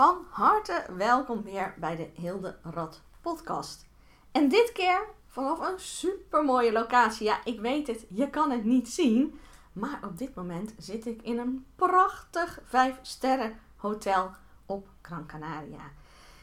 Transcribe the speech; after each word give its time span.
Van 0.00 0.26
harte 0.30 0.84
welkom 0.96 1.42
weer 1.42 1.74
bij 1.78 1.96
de 1.96 2.10
Hilde 2.14 2.58
Rad 2.62 3.02
podcast. 3.20 3.86
En 4.32 4.48
dit 4.48 4.72
keer 4.72 5.08
vanaf 5.26 5.58
een 5.58 5.80
super 5.80 6.44
mooie 6.44 6.72
locatie. 6.72 7.26
Ja, 7.26 7.44
ik 7.44 7.60
weet 7.60 7.86
het, 7.86 8.06
je 8.08 8.30
kan 8.30 8.50
het 8.50 8.64
niet 8.64 8.88
zien. 8.88 9.40
Maar 9.72 10.00
op 10.04 10.18
dit 10.18 10.34
moment 10.34 10.74
zit 10.78 11.06
ik 11.06 11.22
in 11.22 11.38
een 11.38 11.66
prachtig 11.76 12.60
5 12.64 12.98
sterren 13.02 13.58
hotel 13.76 14.30
op 14.66 14.88
Gran 15.02 15.26
Canaria. 15.26 15.92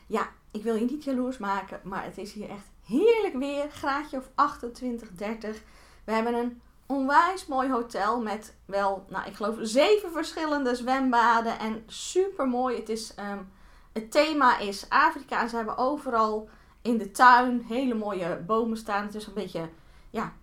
Ja, 0.08 0.30
ik 0.52 0.64
wil 0.64 0.76
je 0.76 0.86
niet 0.86 1.04
jaloers 1.04 1.38
maken, 1.38 1.80
maar 1.84 2.04
het 2.04 2.18
is 2.18 2.34
hier 2.34 2.50
echt 2.50 2.68
heerlijk 2.86 3.36
weer. 3.36 3.72
Graadje 3.72 4.18
of 4.18 4.30
28, 4.36 5.12
30. 5.12 5.62
We 6.04 6.12
hebben 6.12 6.34
een 6.34 6.62
onwijs 6.88 7.46
mooi 7.46 7.72
hotel 7.72 8.22
met 8.22 8.56
wel, 8.66 9.06
nou 9.10 9.28
ik 9.28 9.36
geloof 9.36 9.56
zeven 9.62 10.12
verschillende 10.12 10.76
zwembaden 10.76 11.60
en 11.60 11.84
super 11.88 12.48
mooi. 12.48 12.76
Het, 12.76 12.90
is, 12.90 13.14
um, 13.20 13.52
het 13.94 14.12
thema 14.12 14.58
is 14.58 14.90
Afrika. 14.90 15.48
Ze 15.48 15.56
hebben 15.56 15.78
overal 15.78 16.50
in 16.82 16.98
de 16.98 17.12
tuin 17.12 17.66
hele 17.68 17.94
mooie 17.94 18.44
bomen 18.46 18.78
staan. 18.78 19.06
Het 19.06 19.16
is 19.16 19.28
een 19.28 19.34
beetje, 19.34 19.70
ja, 20.10 20.34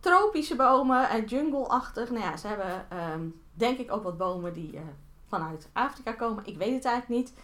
tropische 0.00 0.56
bomen 0.56 1.08
en 1.08 1.24
jungle-achtig. 1.24 2.10
Nou 2.10 2.24
ja, 2.24 2.36
ze 2.36 2.46
hebben 2.46 2.86
um, 3.12 3.40
denk 3.52 3.78
ik 3.78 3.92
ook 3.92 4.02
wat 4.02 4.18
bomen 4.18 4.52
die 4.52 4.72
uh, 4.74 4.80
vanuit 5.28 5.68
Afrika 5.72 6.12
komen. 6.12 6.46
Ik 6.46 6.56
weet 6.56 6.74
het 6.74 6.84
eigenlijk 6.84 7.20
niet. 7.20 7.34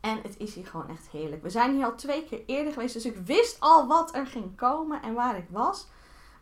En 0.00 0.20
het 0.22 0.34
is 0.38 0.54
hier 0.54 0.66
gewoon 0.66 0.88
echt 0.88 1.08
heerlijk. 1.08 1.42
We 1.42 1.50
zijn 1.50 1.74
hier 1.74 1.84
al 1.84 1.94
twee 1.94 2.24
keer 2.24 2.42
eerder 2.46 2.72
geweest, 2.72 2.94
dus 2.94 3.04
ik 3.04 3.16
wist 3.16 3.60
al 3.60 3.86
wat 3.86 4.14
er 4.14 4.26
ging 4.26 4.56
komen 4.56 5.02
en 5.02 5.14
waar 5.14 5.36
ik 5.36 5.46
was. 5.50 5.88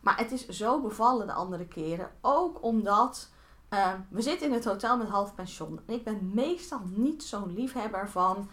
Maar 0.01 0.17
het 0.17 0.31
is 0.31 0.47
zo 0.47 0.81
bevallen 0.81 1.27
de 1.27 1.33
andere 1.33 1.65
keren. 1.65 2.11
Ook 2.21 2.63
omdat 2.63 3.29
uh, 3.69 3.93
we 4.09 4.21
zitten 4.21 4.47
in 4.47 4.53
het 4.53 4.65
hotel 4.65 4.97
met 4.97 5.07
half 5.07 5.35
pension. 5.35 5.79
En 5.85 5.93
ik 5.93 6.03
ben 6.03 6.31
meestal 6.33 6.81
niet 6.83 7.23
zo'n 7.23 7.53
liefhebber 7.53 8.09
van 8.09 8.49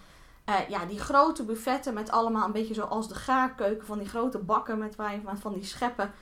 uh, 0.48 0.68
ja, 0.68 0.84
die 0.84 0.98
grote 0.98 1.44
buffetten 1.44 1.94
met 1.94 2.10
allemaal 2.10 2.44
een 2.44 2.52
beetje 2.52 2.74
zoals 2.74 3.08
de 3.08 3.14
gaarkeuken. 3.14 3.86
Van 3.86 3.98
die 3.98 4.08
grote 4.08 4.38
bakken 4.38 4.78
met 4.78 4.96
waar 4.96 5.14
je 5.14 5.20
van 5.34 5.52
die 5.52 5.64
scheppen 5.64 6.12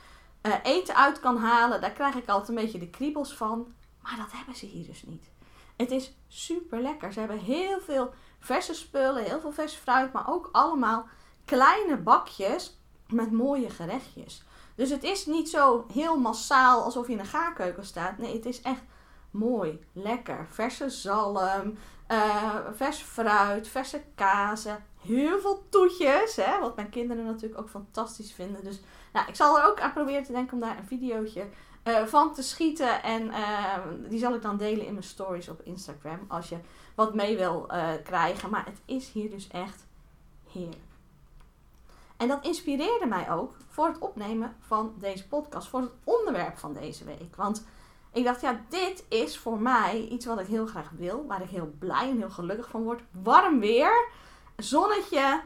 uh, 0.43 0.55
eten 0.63 0.97
uit 0.97 1.21
kan 1.21 1.37
halen. 1.37 1.81
Daar 1.81 1.93
krijg 1.93 2.15
ik 2.15 2.29
altijd 2.29 2.49
een 2.49 2.65
beetje 2.65 2.79
de 2.79 2.91
kriebels 2.91 3.35
van. 3.35 3.75
Maar 4.01 4.17
dat 4.17 4.33
hebben 4.33 4.55
ze 4.55 4.67
hier 4.67 4.87
dus 4.87 5.03
niet. 5.03 5.31
Het 5.77 5.91
is 5.91 6.17
super 6.29 6.81
lekker. 6.81 7.13
Ze 7.13 7.19
hebben 7.19 7.39
heel 7.39 7.81
veel 7.81 8.13
verse 8.39 8.75
spullen, 8.75 9.25
heel 9.25 9.41
veel 9.41 9.53
vers 9.53 9.75
fruit, 9.75 10.13
maar 10.13 10.29
ook 10.29 10.49
allemaal 10.53 11.07
kleine 11.45 11.97
bakjes 11.97 12.79
met 13.09 13.33
mooie 13.33 13.71
gerechtjes. 13.71 14.43
Dus 14.75 14.91
het 14.91 15.03
is 15.03 15.27
niet 15.27 15.51
zo 15.51 15.87
heel 15.93 16.19
massaal 16.19 16.83
alsof 16.83 17.07
je 17.07 17.13
in 17.13 17.19
een 17.19 17.27
gaarkeuken 17.27 17.85
staat. 17.85 18.19
Nee, 18.19 18.35
het 18.35 18.47
is 18.47 18.61
echt 18.61 18.83
mooi, 19.31 19.81
lekker. 19.93 20.47
Verse 20.51 20.91
zalm, 20.91 21.77
uh, 22.09 22.57
vers 22.73 22.99
fruit, 22.99 23.69
verse 23.69 24.03
kazen, 24.15 24.85
heel 25.01 25.41
veel 25.41 25.67
toetjes. 25.69 26.37
Hè, 26.37 26.61
wat 26.61 26.77
mijn 26.77 26.89
kinderen 26.89 27.25
natuurlijk 27.25 27.61
ook 27.61 27.69
fantastisch 27.69 28.33
vinden. 28.33 28.65
Dus 28.65 28.81
nou, 29.13 29.29
ik 29.29 29.35
zal 29.35 29.59
er 29.59 29.65
ook 29.65 29.81
aan 29.81 29.93
proberen 29.93 30.23
te 30.25 30.33
denken 30.33 30.55
om 30.55 30.61
daar 30.61 30.79
een 30.79 30.87
videootje 30.87 31.47
uh, 31.85 32.05
van 32.05 32.35
te 32.35 32.43
schieten. 32.43 33.03
En 33.03 33.27
uh, 33.27 33.77
die 34.09 34.19
zal 34.19 34.35
ik 34.35 34.43
dan 34.43 34.57
delen 34.57 34.87
in 34.87 34.93
mijn 34.93 35.05
stories 35.05 35.49
op 35.49 35.61
Instagram. 35.63 36.25
Als 36.29 36.49
je 36.49 36.59
wat 36.95 37.15
mee 37.15 37.37
wil 37.37 37.67
krijgen. 38.05 38.51
Maar 38.51 38.65
het 38.65 38.81
is 38.85 39.11
hier 39.11 39.31
dus 39.31 39.49
echt 39.49 39.87
heerlijk. 40.53 40.92
En 42.23 42.29
dat 42.29 42.45
inspireerde 42.45 43.07
mij 43.07 43.31
ook 43.31 43.55
voor 43.69 43.87
het 43.87 43.99
opnemen 43.99 44.57
van 44.61 44.95
deze 44.99 45.29
podcast, 45.29 45.69
voor 45.69 45.81
het 45.81 45.91
onderwerp 46.05 46.59
van 46.59 46.73
deze 46.73 47.05
week. 47.05 47.37
Want 47.37 47.67
ik 48.13 48.25
dacht, 48.25 48.41
ja, 48.41 48.61
dit 48.69 49.05
is 49.09 49.39
voor 49.39 49.59
mij 49.59 50.09
iets 50.11 50.27
wat 50.27 50.41
ik 50.41 50.47
heel 50.47 50.67
graag 50.67 50.91
wil, 50.91 51.25
waar 51.27 51.43
ik 51.43 51.49
heel 51.49 51.73
blij 51.79 52.11
en 52.11 52.19
heel 52.19 52.31
gelukkig 52.31 52.69
van 52.69 52.83
word. 52.83 53.03
Warm 53.23 53.61
weer, 53.61 54.09
zonnetje, 54.57 55.41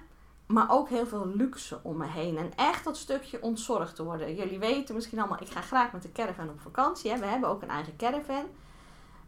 maar 0.47 0.71
ook 0.71 0.89
heel 0.89 1.07
veel 1.07 1.27
luxe 1.27 1.81
om 1.83 1.97
me 1.97 2.07
heen. 2.07 2.39
En 2.39 2.53
echt 2.57 2.85
dat 2.85 2.97
stukje 2.97 3.43
ontzorgd 3.43 3.97
te 3.97 4.05
worden. 4.05 4.35
Jullie 4.35 4.59
weten 4.59 4.95
misschien 4.95 5.19
allemaal, 5.19 5.43
ik 5.43 5.51
ga 5.51 5.61
graag 5.61 5.93
met 5.93 6.03
de 6.03 6.13
caravan 6.13 6.49
op 6.49 6.61
vakantie. 6.61 7.17
We 7.17 7.27
hebben 7.27 7.49
ook 7.49 7.63
een 7.63 7.71
eigen 7.71 7.97
caravan. 7.97 8.45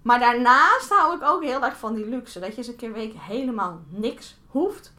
Maar 0.03 0.19
daarnaast 0.19 0.89
hou 0.89 1.17
ik 1.17 1.23
ook 1.23 1.43
heel 1.43 1.65
erg 1.65 1.77
van 1.79 1.95
die 1.95 2.07
luxe. 2.07 2.41
Dat 2.41 2.51
je 2.51 2.57
eens 2.57 2.67
een 2.67 2.77
keer 2.77 2.89
een 2.89 2.95
week 2.95 3.15
helemaal 3.17 3.81
niks 3.89 4.37
hoeft. 4.47 4.97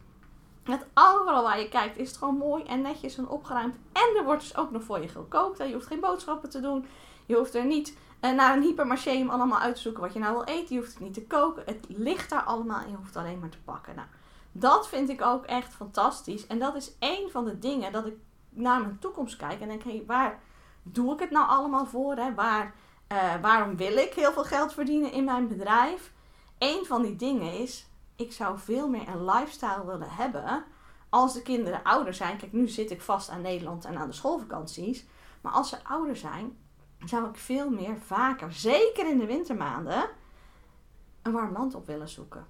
Met 0.70 0.86
overal 0.94 1.44
waar 1.44 1.60
je 1.60 1.70
kijkt 1.70 1.98
is 1.98 2.08
het 2.08 2.18
gewoon 2.18 2.38
mooi 2.38 2.64
en 2.64 2.82
netjes 2.82 3.18
en 3.18 3.28
opgeruimd. 3.28 3.76
En 3.92 4.18
er 4.18 4.24
wordt 4.24 4.42
dus 4.42 4.58
ook 4.58 4.72
nog 4.72 4.84
voor 4.84 5.02
je 5.02 5.08
gekookt. 5.08 5.58
Je 5.58 5.74
hoeft 5.74 5.88
geen 5.88 6.00
boodschappen 6.00 6.50
te 6.50 6.60
doen. 6.60 6.86
Je 7.26 7.36
hoeft 7.36 7.56
er 7.56 7.66
niet 7.66 7.98
uh, 8.22 8.32
naar 8.32 8.58
een 8.58 8.64
hypermarché 8.64 9.12
om 9.12 9.30
allemaal 9.30 9.60
uit 9.60 9.76
te 9.76 9.82
zoeken 9.82 10.02
wat 10.02 10.14
je 10.14 10.20
nou 10.20 10.34
wil 10.34 10.44
eten. 10.44 10.76
Je 10.76 10.82
hoeft 10.82 10.94
het 10.94 11.04
niet 11.04 11.14
te 11.14 11.26
koken. 11.26 11.64
Het 11.66 11.86
ligt 11.88 12.30
daar 12.30 12.44
allemaal 12.44 12.82
en 12.82 12.90
je 12.90 12.96
hoeft 12.96 13.16
alleen 13.16 13.40
maar 13.40 13.50
te 13.50 13.62
pakken. 13.66 13.96
Nou, 13.96 14.08
dat 14.52 14.88
vind 14.88 15.10
ik 15.10 15.22
ook 15.22 15.46
echt 15.46 15.74
fantastisch. 15.74 16.48
En 16.48 16.60
dat 16.60 16.76
is 16.76 16.92
één 17.00 17.32
van 17.32 17.46
de 17.46 17.60
dingen 17.60 17.92
dat 17.92 18.06
ik 18.06 18.16
naar 18.50 18.82
mijn 18.82 19.00
toekomst 19.00 19.36
kijk. 19.36 19.62
En 19.62 19.68
denk, 19.68 19.84
hé, 19.84 19.92
hey, 19.92 20.04
waar 20.08 20.40
doe 20.84 21.14
ik 21.14 21.20
het 21.20 21.32
nou 21.32 21.48
allemaal 21.48 21.86
voor? 21.86 22.16
Hè? 22.16 22.34
Waar, 22.34 22.74
uh, 23.12 23.42
waarom 23.42 23.76
wil 23.76 23.98
ik 23.98 24.14
heel 24.14 24.32
veel 24.32 24.44
geld 24.44 24.74
verdienen 24.74 25.12
in 25.12 25.24
mijn 25.24 25.48
bedrijf? 25.48 26.12
Eén 26.58 26.86
van 26.86 27.02
die 27.02 27.16
dingen 27.16 27.54
is, 27.54 27.88
ik 28.20 28.32
zou 28.32 28.58
veel 28.58 28.90
meer 28.90 29.08
een 29.08 29.26
lifestyle 29.26 29.86
willen 29.86 30.10
hebben 30.10 30.64
als 31.10 31.34
de 31.34 31.42
kinderen 31.42 31.84
ouder 31.84 32.14
zijn. 32.14 32.38
Kijk, 32.38 32.54
nu 32.54 32.68
zit 32.68 32.92
ik 32.92 33.02
vast 33.02 33.30
aan 33.30 33.42
Nederland 33.42 33.86
en 33.86 33.98
aan 33.98 34.08
de 34.08 34.14
schoolvakanties. 34.14 35.06
Maar 35.42 35.52
als 35.52 35.70
ze 35.70 35.84
ouder 35.84 36.16
zijn, 36.16 36.58
zou 37.06 37.30
ik 37.30 37.38
veel 37.38 37.70
meer 37.70 37.98
vaker, 37.98 38.54
zeker 38.54 39.10
in 39.10 39.18
de 39.18 39.26
wintermaanden, 39.26 40.10
een 41.22 41.32
warm 41.32 41.54
land 41.54 41.76
op 41.76 41.86
willen 41.88 42.10
zoeken. 42.10 42.46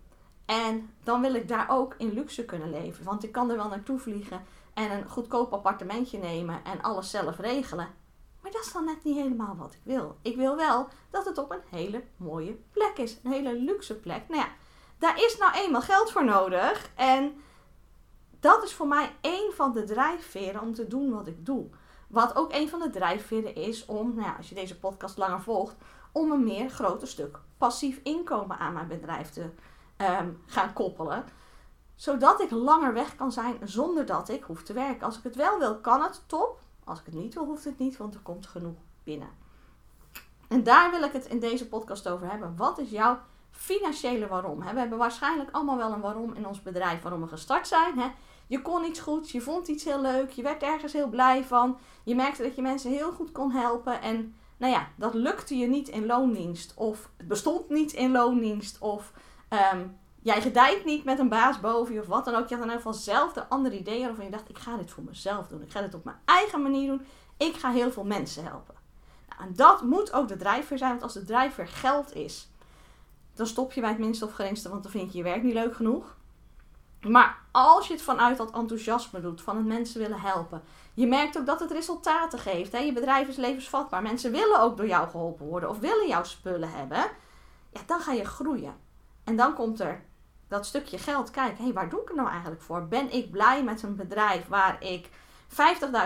En 0.46 0.94
dan 1.03 1.22
wil 1.22 1.34
ik 1.34 1.47
daar 1.47 1.69
ook 1.69 1.96
in 1.97 2.13
luxe 2.13 2.46
kunnen 2.46 2.69
leven. 2.69 3.06
Want 3.06 3.24
ik 3.24 3.31
kan 3.31 3.50
er 3.50 3.58
wel 3.58 3.69
naartoe 3.69 4.00
vliegen 4.00 4.41
en 4.74 4.91
een 4.91 5.09
goedkoop 5.09 5.53
appartementje 5.53 6.18
nemen 6.18 6.63
en 6.63 6.81
alles 6.81 7.09
zelf 7.09 7.38
regelen. 7.38 7.88
Maar 8.41 8.52
dat 8.52 8.66
is 8.66 8.72
dan 8.72 8.85
net 8.85 9.03
niet 9.03 9.16
helemaal 9.16 9.56
wat 9.56 9.74
ik 9.74 9.81
wil. 9.84 10.18
Ik 10.22 10.35
wil 10.35 10.56
wel 10.56 10.88
dat 11.09 11.25
het 11.25 11.38
op 11.38 11.52
een 11.52 11.63
hele 11.69 12.03
mooie 12.18 12.58
plek 12.72 12.97
is. 12.97 13.18
Een 13.24 13.31
hele 13.31 13.53
luxe 13.53 13.96
plek. 13.96 14.28
Nou 14.28 14.41
ja, 14.41 14.50
daar 14.99 15.23
is 15.23 15.37
nou 15.37 15.53
eenmaal 15.53 15.81
geld 15.81 16.11
voor 16.11 16.25
nodig. 16.25 16.89
En 16.95 17.41
dat 18.39 18.63
is 18.63 18.73
voor 18.73 18.87
mij 18.87 19.15
een 19.21 19.51
van 19.55 19.73
de 19.73 19.83
drijfveren 19.83 20.61
om 20.61 20.73
te 20.73 20.87
doen 20.87 21.13
wat 21.13 21.27
ik 21.27 21.45
doe. 21.45 21.67
Wat 22.07 22.35
ook 22.35 22.53
een 22.53 22.69
van 22.69 22.79
de 22.79 22.89
drijfveren 22.89 23.55
is 23.55 23.85
om, 23.85 24.15
nou 24.15 24.27
ja, 24.27 24.35
als 24.37 24.49
je 24.49 24.55
deze 24.55 24.79
podcast 24.79 25.17
langer 25.17 25.41
volgt, 25.41 25.75
om 26.11 26.31
een 26.31 26.43
meer 26.43 26.69
groter 26.69 27.07
stuk 27.07 27.39
passief 27.57 27.99
inkomen 28.03 28.57
aan 28.57 28.73
mijn 28.73 28.87
bedrijf 28.87 29.29
te 29.29 29.49
um, 29.97 30.41
gaan 30.45 30.73
koppelen. 30.73 31.23
Zodat 31.95 32.41
ik 32.41 32.51
langer 32.51 32.93
weg 32.93 33.16
kan 33.16 33.31
zijn 33.31 33.57
zonder 33.63 34.05
dat 34.05 34.29
ik 34.29 34.43
hoef 34.43 34.63
te 34.63 34.73
werken. 34.73 35.05
Als 35.05 35.17
ik 35.17 35.23
het 35.23 35.35
wel 35.35 35.59
wil, 35.59 35.77
kan 35.77 36.01
het 36.01 36.23
top. 36.25 36.59
Als 36.83 36.99
ik 36.99 37.05
het 37.05 37.13
niet 37.13 37.33
wil, 37.33 37.45
hoeft 37.45 37.63
het 37.63 37.79
niet, 37.79 37.97
want 37.97 38.13
er 38.13 38.19
komt 38.19 38.47
genoeg 38.47 38.77
binnen. 39.03 39.29
En 40.47 40.63
daar 40.63 40.91
wil 40.91 41.01
ik 41.01 41.13
het 41.13 41.25
in 41.25 41.39
deze 41.39 41.67
podcast 41.67 42.07
over 42.07 42.29
hebben. 42.29 42.55
Wat 42.55 42.77
is 42.77 42.89
jouw 42.89 43.19
financiële 43.51 44.27
waarom? 44.27 44.59
We 44.59 44.79
hebben 44.79 44.97
waarschijnlijk 44.97 45.49
allemaal 45.51 45.77
wel 45.77 45.91
een 45.91 46.01
waarom 46.01 46.33
in 46.33 46.47
ons 46.47 46.61
bedrijf 46.61 47.01
waarom 47.01 47.21
we 47.21 47.27
gestart 47.27 47.67
zijn. 47.67 48.13
Je 48.47 48.61
kon 48.61 48.85
iets 48.85 48.99
goeds, 48.99 49.31
je 49.31 49.41
vond 49.41 49.67
iets 49.67 49.83
heel 49.83 50.01
leuk, 50.01 50.31
je 50.31 50.41
werd 50.41 50.63
ergens 50.63 50.93
heel 50.93 51.09
blij 51.09 51.43
van. 51.43 51.77
Je 52.03 52.15
merkte 52.15 52.43
dat 52.43 52.55
je 52.55 52.61
mensen 52.61 52.91
heel 52.91 53.11
goed 53.11 53.31
kon 53.31 53.51
helpen. 53.51 54.01
En 54.01 54.35
nou 54.57 54.73
ja, 54.73 54.87
dat 54.95 55.13
lukte 55.13 55.57
je 55.57 55.67
niet 55.67 55.87
in 55.87 56.05
loondienst. 56.05 56.73
Of 56.75 57.09
het 57.17 57.27
bestond 57.27 57.69
niet 57.69 57.93
in 57.93 58.11
loondienst. 58.11 58.79
Of 58.79 59.13
um, 59.73 59.97
jij 60.21 60.41
gedijt 60.41 60.85
niet 60.85 61.03
met 61.03 61.19
een 61.19 61.29
baas 61.29 61.59
boven 61.59 61.93
je 61.93 61.99
of 61.99 62.07
wat 62.07 62.25
dan 62.25 62.35
ook. 62.35 62.47
Je 62.47 62.55
had 62.55 62.63
in 62.63 62.71
ieder 62.71 62.75
geval 62.75 62.93
zelf 62.93 63.33
de 63.33 63.47
andere 63.47 63.79
ideeën 63.79 64.05
waarvan 64.05 64.25
je 64.25 64.31
dacht, 64.31 64.49
ik 64.49 64.57
ga 64.57 64.77
dit 64.77 64.91
voor 64.91 65.03
mezelf 65.03 65.47
doen. 65.47 65.61
Ik 65.61 65.71
ga 65.71 65.81
dit 65.81 65.93
op 65.93 66.03
mijn 66.03 66.19
eigen 66.25 66.61
manier 66.61 66.87
doen. 66.87 67.05
Ik 67.37 67.55
ga 67.55 67.71
heel 67.71 67.91
veel 67.91 68.05
mensen 68.05 68.43
helpen. 68.43 68.75
Nou, 69.29 69.41
en 69.41 69.55
dat 69.55 69.81
moet 69.81 70.13
ook 70.13 70.27
de 70.27 70.37
drijfveer 70.37 70.77
zijn. 70.77 70.91
Want 70.91 71.03
als 71.03 71.13
de 71.13 71.23
drijfveer 71.23 71.67
geld 71.67 72.16
is, 72.16 72.49
dan 73.39 73.47
stop 73.47 73.73
je 73.73 73.81
bij 73.81 73.89
het 73.89 74.00
minste 74.00 74.25
of 74.25 74.33
geringste. 74.33 74.69
Want 74.69 74.83
dan 74.83 74.91
vind 74.91 75.11
je 75.11 75.17
je 75.17 75.23
werk 75.23 75.44
niet 75.44 75.53
leuk 75.53 75.75
genoeg. 75.75 76.16
Maar 77.08 77.37
als 77.52 77.87
je 77.87 77.93
het 77.93 78.02
vanuit 78.02 78.37
dat 78.37 78.52
enthousiasme 78.52 79.22
doet, 79.22 79.41
van 79.41 79.58
het 79.58 79.66
mensen 79.66 80.02
willen 80.02 80.19
helpen. 80.19 80.61
Je 80.93 81.08
merkt 81.08 81.37
ook 81.37 81.46
dat 81.46 81.59
het 81.59 81.72
resultaten 81.72 82.40
geeft. 82.40 82.72
Hè? 82.72 82.78
Je 82.78 82.93
bedrijf 82.93 83.28
is 83.28 83.35
levensvatbaar. 83.35 84.02
Mensen 84.02 84.31
willen 84.31 84.61
ook 84.61 84.78
door 84.78 84.87
jou 84.87 85.09
geholpen 85.09 85.46
worden 85.46 85.69
of 85.69 85.79
willen 85.79 86.08
jouw 86.08 86.23
spullen 86.23 86.72
hebben. 86.72 86.97
Ja, 87.69 87.81
dan 87.85 87.99
ga 87.99 88.11
je 88.11 88.25
groeien. 88.25 88.73
En 89.23 89.35
dan 89.35 89.53
komt 89.53 89.79
er 89.79 90.03
dat 90.47 90.66
stukje 90.66 90.97
geld. 90.97 91.31
Kijk, 91.31 91.58
hé, 91.58 91.73
waar 91.73 91.90
doe 91.90 92.02
ik 92.02 92.08
het 92.08 92.17
nou 92.17 92.29
eigenlijk 92.29 92.61
voor? 92.61 92.87
Ben 92.87 93.11
ik 93.14 93.31
blij 93.31 93.64
met 93.64 93.84
een 93.84 93.96
bedrijf 93.96 94.47
waar 94.47 94.84
ik 94.84 95.09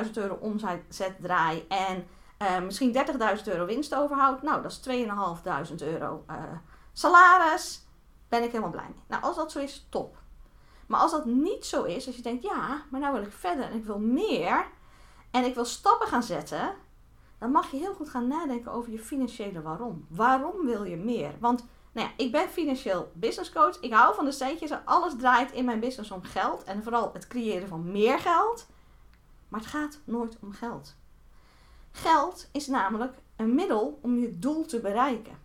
50.000 0.06 0.12
euro 0.14 0.38
omzet 0.42 1.16
draai 1.20 1.66
en 1.68 2.08
uh, 2.42 2.60
misschien 2.60 2.96
30.000 3.38 3.44
euro 3.44 3.66
winst 3.66 3.96
overhoud? 3.96 4.42
Nou, 4.42 4.62
dat 4.62 4.72
is 4.72 5.06
2.500 5.70 5.88
euro 5.88 6.24
uh, 6.30 6.36
salaris. 6.94 7.86
Ben 8.30 8.44
ik 8.44 8.50
helemaal 8.52 8.72
blij 8.72 8.90
mee. 8.90 9.04
Nou, 9.08 9.24
als 9.24 9.36
dat 9.36 9.52
zo 9.52 9.60
is, 9.60 9.88
top. 9.90 10.18
Maar 10.88 11.00
als 11.00 11.12
dat 11.12 11.26
niet 11.26 11.66
zo 11.66 11.84
is, 11.84 12.08
als 12.08 12.16
je 12.16 12.22
denkt, 12.22 12.44
ja, 12.44 12.86
maar 12.90 13.00
nou 13.00 13.14
wil 13.14 13.22
ik 13.22 13.32
verder 13.32 13.66
en 13.66 13.78
ik 13.78 13.86
wil 13.86 14.00
meer 14.00 14.66
en 15.32 15.44
ik 15.44 15.56
wil 15.56 15.66
stappen 15.66 16.08
gaan 16.08 16.24
zetten, 16.24 16.76
dan 17.40 17.52
mag 17.52 17.72
je 17.72 17.78
heel 17.78 17.94
goed 17.94 18.10
gaan 18.10 18.28
nadenken 18.28 18.72
over 18.72 18.92
je 18.92 19.00
financiële 19.00 19.62
waarom. 19.62 20.06
Waarom 20.10 20.66
wil 20.66 20.84
je 20.84 20.98
meer? 20.98 21.36
Want 21.40 21.66
Nou 21.94 22.08
ja, 22.08 22.14
ik 22.24 22.32
ben 22.32 22.50
financieel 22.50 23.12
business 23.14 23.52
coach. 23.52 23.80
Ik 23.80 23.94
hou 23.94 24.16
van 24.16 24.26
de 24.26 24.32
centjes 24.32 24.70
en 24.70 24.82
alles 24.86 25.14
draait 25.18 25.52
in 25.52 25.66
mijn 25.66 25.80
business 25.80 26.12
om 26.12 26.24
geld. 26.24 26.64
En 26.64 26.84
vooral 26.84 27.10
het 27.14 27.28
creëren 27.28 27.68
van 27.68 27.92
meer 27.92 28.20
geld. 28.20 28.68
Maar 29.48 29.60
het 29.60 29.70
gaat 29.70 30.00
nooit 30.04 30.38
om 30.42 30.52
geld. 30.52 30.96
Geld 31.92 32.50
is 32.52 32.68
namelijk 32.68 33.16
een 33.36 33.56
middel 33.56 34.00
om 34.02 34.18
je 34.18 34.40
doel 34.40 34.66
te 34.66 34.80
bereiken. 34.80 35.38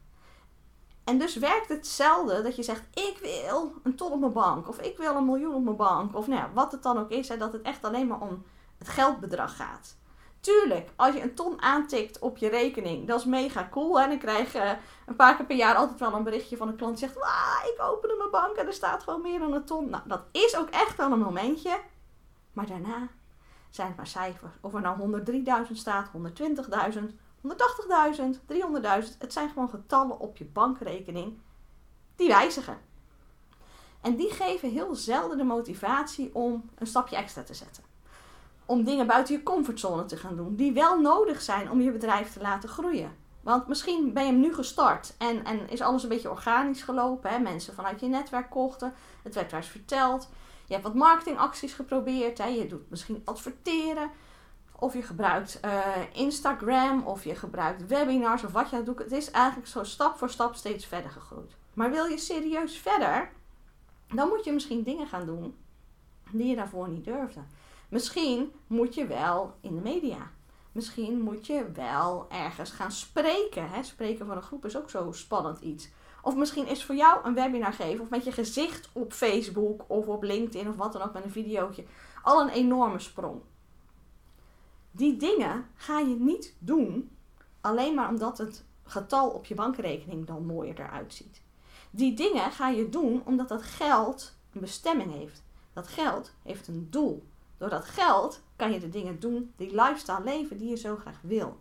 En 1.08 1.18
dus 1.18 1.36
werkt 1.36 1.68
hetzelfde 1.68 2.42
dat 2.42 2.56
je 2.56 2.62
zegt: 2.62 2.82
Ik 2.94 3.18
wil 3.20 3.72
een 3.82 3.96
ton 3.96 4.12
op 4.12 4.20
mijn 4.20 4.32
bank. 4.32 4.68
Of 4.68 4.80
ik 4.80 4.96
wil 4.96 5.16
een 5.16 5.24
miljoen 5.24 5.54
op 5.54 5.64
mijn 5.64 5.76
bank. 5.76 6.16
Of 6.16 6.26
nou 6.26 6.40
ja, 6.40 6.50
wat 6.54 6.72
het 6.72 6.82
dan 6.82 6.98
ook 6.98 7.10
is. 7.10 7.28
Hè, 7.28 7.36
dat 7.36 7.52
het 7.52 7.62
echt 7.62 7.84
alleen 7.84 8.06
maar 8.06 8.20
om 8.20 8.44
het 8.78 8.88
geldbedrag 8.88 9.56
gaat. 9.56 9.96
Tuurlijk, 10.40 10.88
als 10.96 11.14
je 11.14 11.22
een 11.22 11.34
ton 11.34 11.62
aantikt 11.62 12.18
op 12.18 12.36
je 12.36 12.48
rekening, 12.48 13.06
dat 13.06 13.18
is 13.20 13.24
mega 13.24 13.68
cool. 13.70 14.00
En 14.00 14.08
dan 14.08 14.18
krijg 14.18 14.52
je 14.52 14.76
een 15.06 15.16
paar 15.16 15.36
keer 15.36 15.46
per 15.46 15.56
jaar 15.56 15.74
altijd 15.74 15.98
wel 15.98 16.12
een 16.12 16.22
berichtje 16.22 16.56
van 16.56 16.68
een 16.68 16.76
klant 16.76 16.98
die 16.98 17.08
zegt: 17.08 17.16
ik 17.74 17.82
opende 17.82 18.14
mijn 18.18 18.30
bank 18.30 18.56
en 18.56 18.66
er 18.66 18.72
staat 18.72 19.02
gewoon 19.02 19.22
meer 19.22 19.38
dan 19.38 19.52
een 19.52 19.64
ton. 19.64 19.90
Nou, 19.90 20.02
dat 20.06 20.22
is 20.32 20.56
ook 20.56 20.68
echt 20.68 20.96
wel 20.96 21.12
een 21.12 21.18
momentje. 21.18 21.80
Maar 22.52 22.66
daarna 22.66 23.08
zijn 23.70 23.88
het 23.88 23.96
maar 23.96 24.06
cijfers. 24.06 24.54
Of 24.60 24.74
er 24.74 24.80
nou 24.80 25.22
103.000 25.66 25.72
staat, 25.72 26.10
120.000, 26.92 27.00
180.000, 27.42 27.50
300.000. 28.46 29.18
Het 29.18 29.32
zijn 29.32 29.48
gewoon 29.48 29.68
getallen 29.68 30.18
op 30.18 30.36
je 30.36 30.44
bankrekening 30.44 31.38
die 32.16 32.28
wijzigen. 32.28 32.78
En 34.00 34.16
die 34.16 34.30
geven 34.30 34.70
heel 34.70 34.94
zelden 34.94 35.36
de 35.36 35.44
motivatie 35.44 36.34
om 36.34 36.70
een 36.74 36.86
stapje 36.86 37.16
extra 37.16 37.42
te 37.42 37.54
zetten. 37.54 37.82
Om 38.66 38.84
dingen 38.84 39.06
buiten 39.06 39.34
je 39.34 39.42
comfortzone 39.42 40.04
te 40.04 40.16
gaan 40.16 40.36
doen, 40.36 40.54
die 40.54 40.72
wel 40.72 41.00
nodig 41.00 41.42
zijn 41.42 41.70
om 41.70 41.80
je 41.80 41.92
bedrijf 41.92 42.32
te 42.32 42.40
laten 42.40 42.68
groeien. 42.68 43.16
Want 43.40 43.68
misschien 43.68 44.12
ben 44.12 44.24
je 44.24 44.32
hem 44.32 44.40
nu 44.40 44.54
gestart 44.54 45.14
en, 45.18 45.44
en 45.44 45.68
is 45.68 45.80
alles 45.80 46.02
een 46.02 46.08
beetje 46.08 46.30
organisch 46.30 46.82
gelopen. 46.82 47.30
Hè? 47.30 47.38
Mensen 47.38 47.74
vanuit 47.74 48.00
je 48.00 48.06
netwerk 48.06 48.50
kochten, 48.50 48.94
het 49.22 49.34
werd 49.34 49.66
verteld. 49.66 50.28
Je 50.66 50.72
hebt 50.72 50.86
wat 50.86 50.94
marketingacties 50.94 51.72
geprobeerd. 51.72 52.38
Hè? 52.38 52.46
Je 52.46 52.66
doet 52.66 52.90
misschien 52.90 53.22
adverteren. 53.24 54.10
Of 54.80 54.94
je 54.94 55.02
gebruikt 55.02 55.60
uh, 55.64 55.86
Instagram 56.12 57.02
of 57.06 57.24
je 57.24 57.34
gebruikt 57.34 57.86
webinars 57.86 58.44
of 58.44 58.52
wat 58.52 58.70
je 58.70 58.82
doet. 58.82 58.98
Het 58.98 59.12
is 59.12 59.30
eigenlijk 59.30 59.68
zo 59.68 59.84
stap 59.84 60.16
voor 60.16 60.30
stap 60.30 60.54
steeds 60.54 60.86
verder 60.86 61.10
gegroeid. 61.10 61.56
Maar 61.74 61.90
wil 61.90 62.04
je 62.04 62.18
serieus 62.18 62.78
verder, 62.78 63.30
dan 64.14 64.28
moet 64.28 64.44
je 64.44 64.52
misschien 64.52 64.82
dingen 64.82 65.06
gaan 65.06 65.26
doen 65.26 65.56
die 66.30 66.46
je 66.46 66.56
daarvoor 66.56 66.88
niet 66.88 67.04
durfde. 67.04 67.40
Misschien 67.88 68.52
moet 68.66 68.94
je 68.94 69.06
wel 69.06 69.54
in 69.60 69.74
de 69.74 69.80
media. 69.80 70.30
Misschien 70.72 71.20
moet 71.20 71.46
je 71.46 71.70
wel 71.74 72.26
ergens 72.30 72.70
gaan 72.70 72.92
spreken. 72.92 73.70
Hè? 73.70 73.82
Spreken 73.82 74.26
voor 74.26 74.36
een 74.36 74.42
groep 74.42 74.64
is 74.64 74.76
ook 74.76 74.90
zo 74.90 75.12
spannend 75.12 75.60
iets. 75.60 75.88
Of 76.22 76.36
misschien 76.36 76.66
is 76.66 76.84
voor 76.84 76.94
jou 76.94 77.26
een 77.26 77.34
webinar 77.34 77.72
geven 77.72 78.00
of 78.00 78.08
met 78.08 78.24
je 78.24 78.32
gezicht 78.32 78.88
op 78.92 79.12
Facebook 79.12 79.84
of 79.86 80.06
op 80.06 80.22
LinkedIn 80.22 80.68
of 80.68 80.76
wat 80.76 80.92
dan 80.92 81.02
ook 81.02 81.12
met 81.12 81.24
een 81.24 81.30
videootje 81.30 81.84
al 82.22 82.40
een 82.40 82.48
enorme 82.48 82.98
sprong. 82.98 83.40
Die 84.98 85.16
dingen 85.16 85.66
ga 85.74 85.98
je 85.98 86.14
niet 86.14 86.54
doen 86.58 87.10
alleen 87.60 87.94
maar 87.94 88.08
omdat 88.08 88.38
het 88.38 88.64
getal 88.84 89.30
op 89.30 89.44
je 89.44 89.54
bankrekening 89.54 90.26
dan 90.26 90.46
mooier 90.46 90.80
eruit 90.80 91.14
ziet. 91.14 91.42
Die 91.90 92.14
dingen 92.14 92.52
ga 92.52 92.68
je 92.68 92.88
doen 92.88 93.22
omdat 93.24 93.48
dat 93.48 93.62
geld 93.62 94.34
een 94.52 94.60
bestemming 94.60 95.12
heeft. 95.12 95.42
Dat 95.72 95.88
geld 95.88 96.32
heeft 96.42 96.68
een 96.68 96.86
doel. 96.90 97.26
Door 97.58 97.68
dat 97.68 97.84
geld 97.84 98.40
kan 98.56 98.72
je 98.72 98.80
de 98.80 98.88
dingen 98.88 99.20
doen, 99.20 99.52
die 99.56 99.70
lifestyle 99.70 100.24
leven 100.24 100.58
die 100.58 100.68
je 100.68 100.76
zo 100.76 100.96
graag 100.96 101.20
wil. 101.22 101.58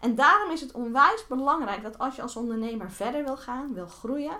En 0.00 0.14
daarom 0.14 0.50
is 0.50 0.60
het 0.60 0.72
onwijs 0.72 1.26
belangrijk 1.26 1.82
dat 1.82 1.98
als 1.98 2.16
je 2.16 2.22
als 2.22 2.36
ondernemer 2.36 2.90
verder 2.90 3.24
wil 3.24 3.36
gaan, 3.36 3.74
wil 3.74 3.86
groeien, 3.86 4.36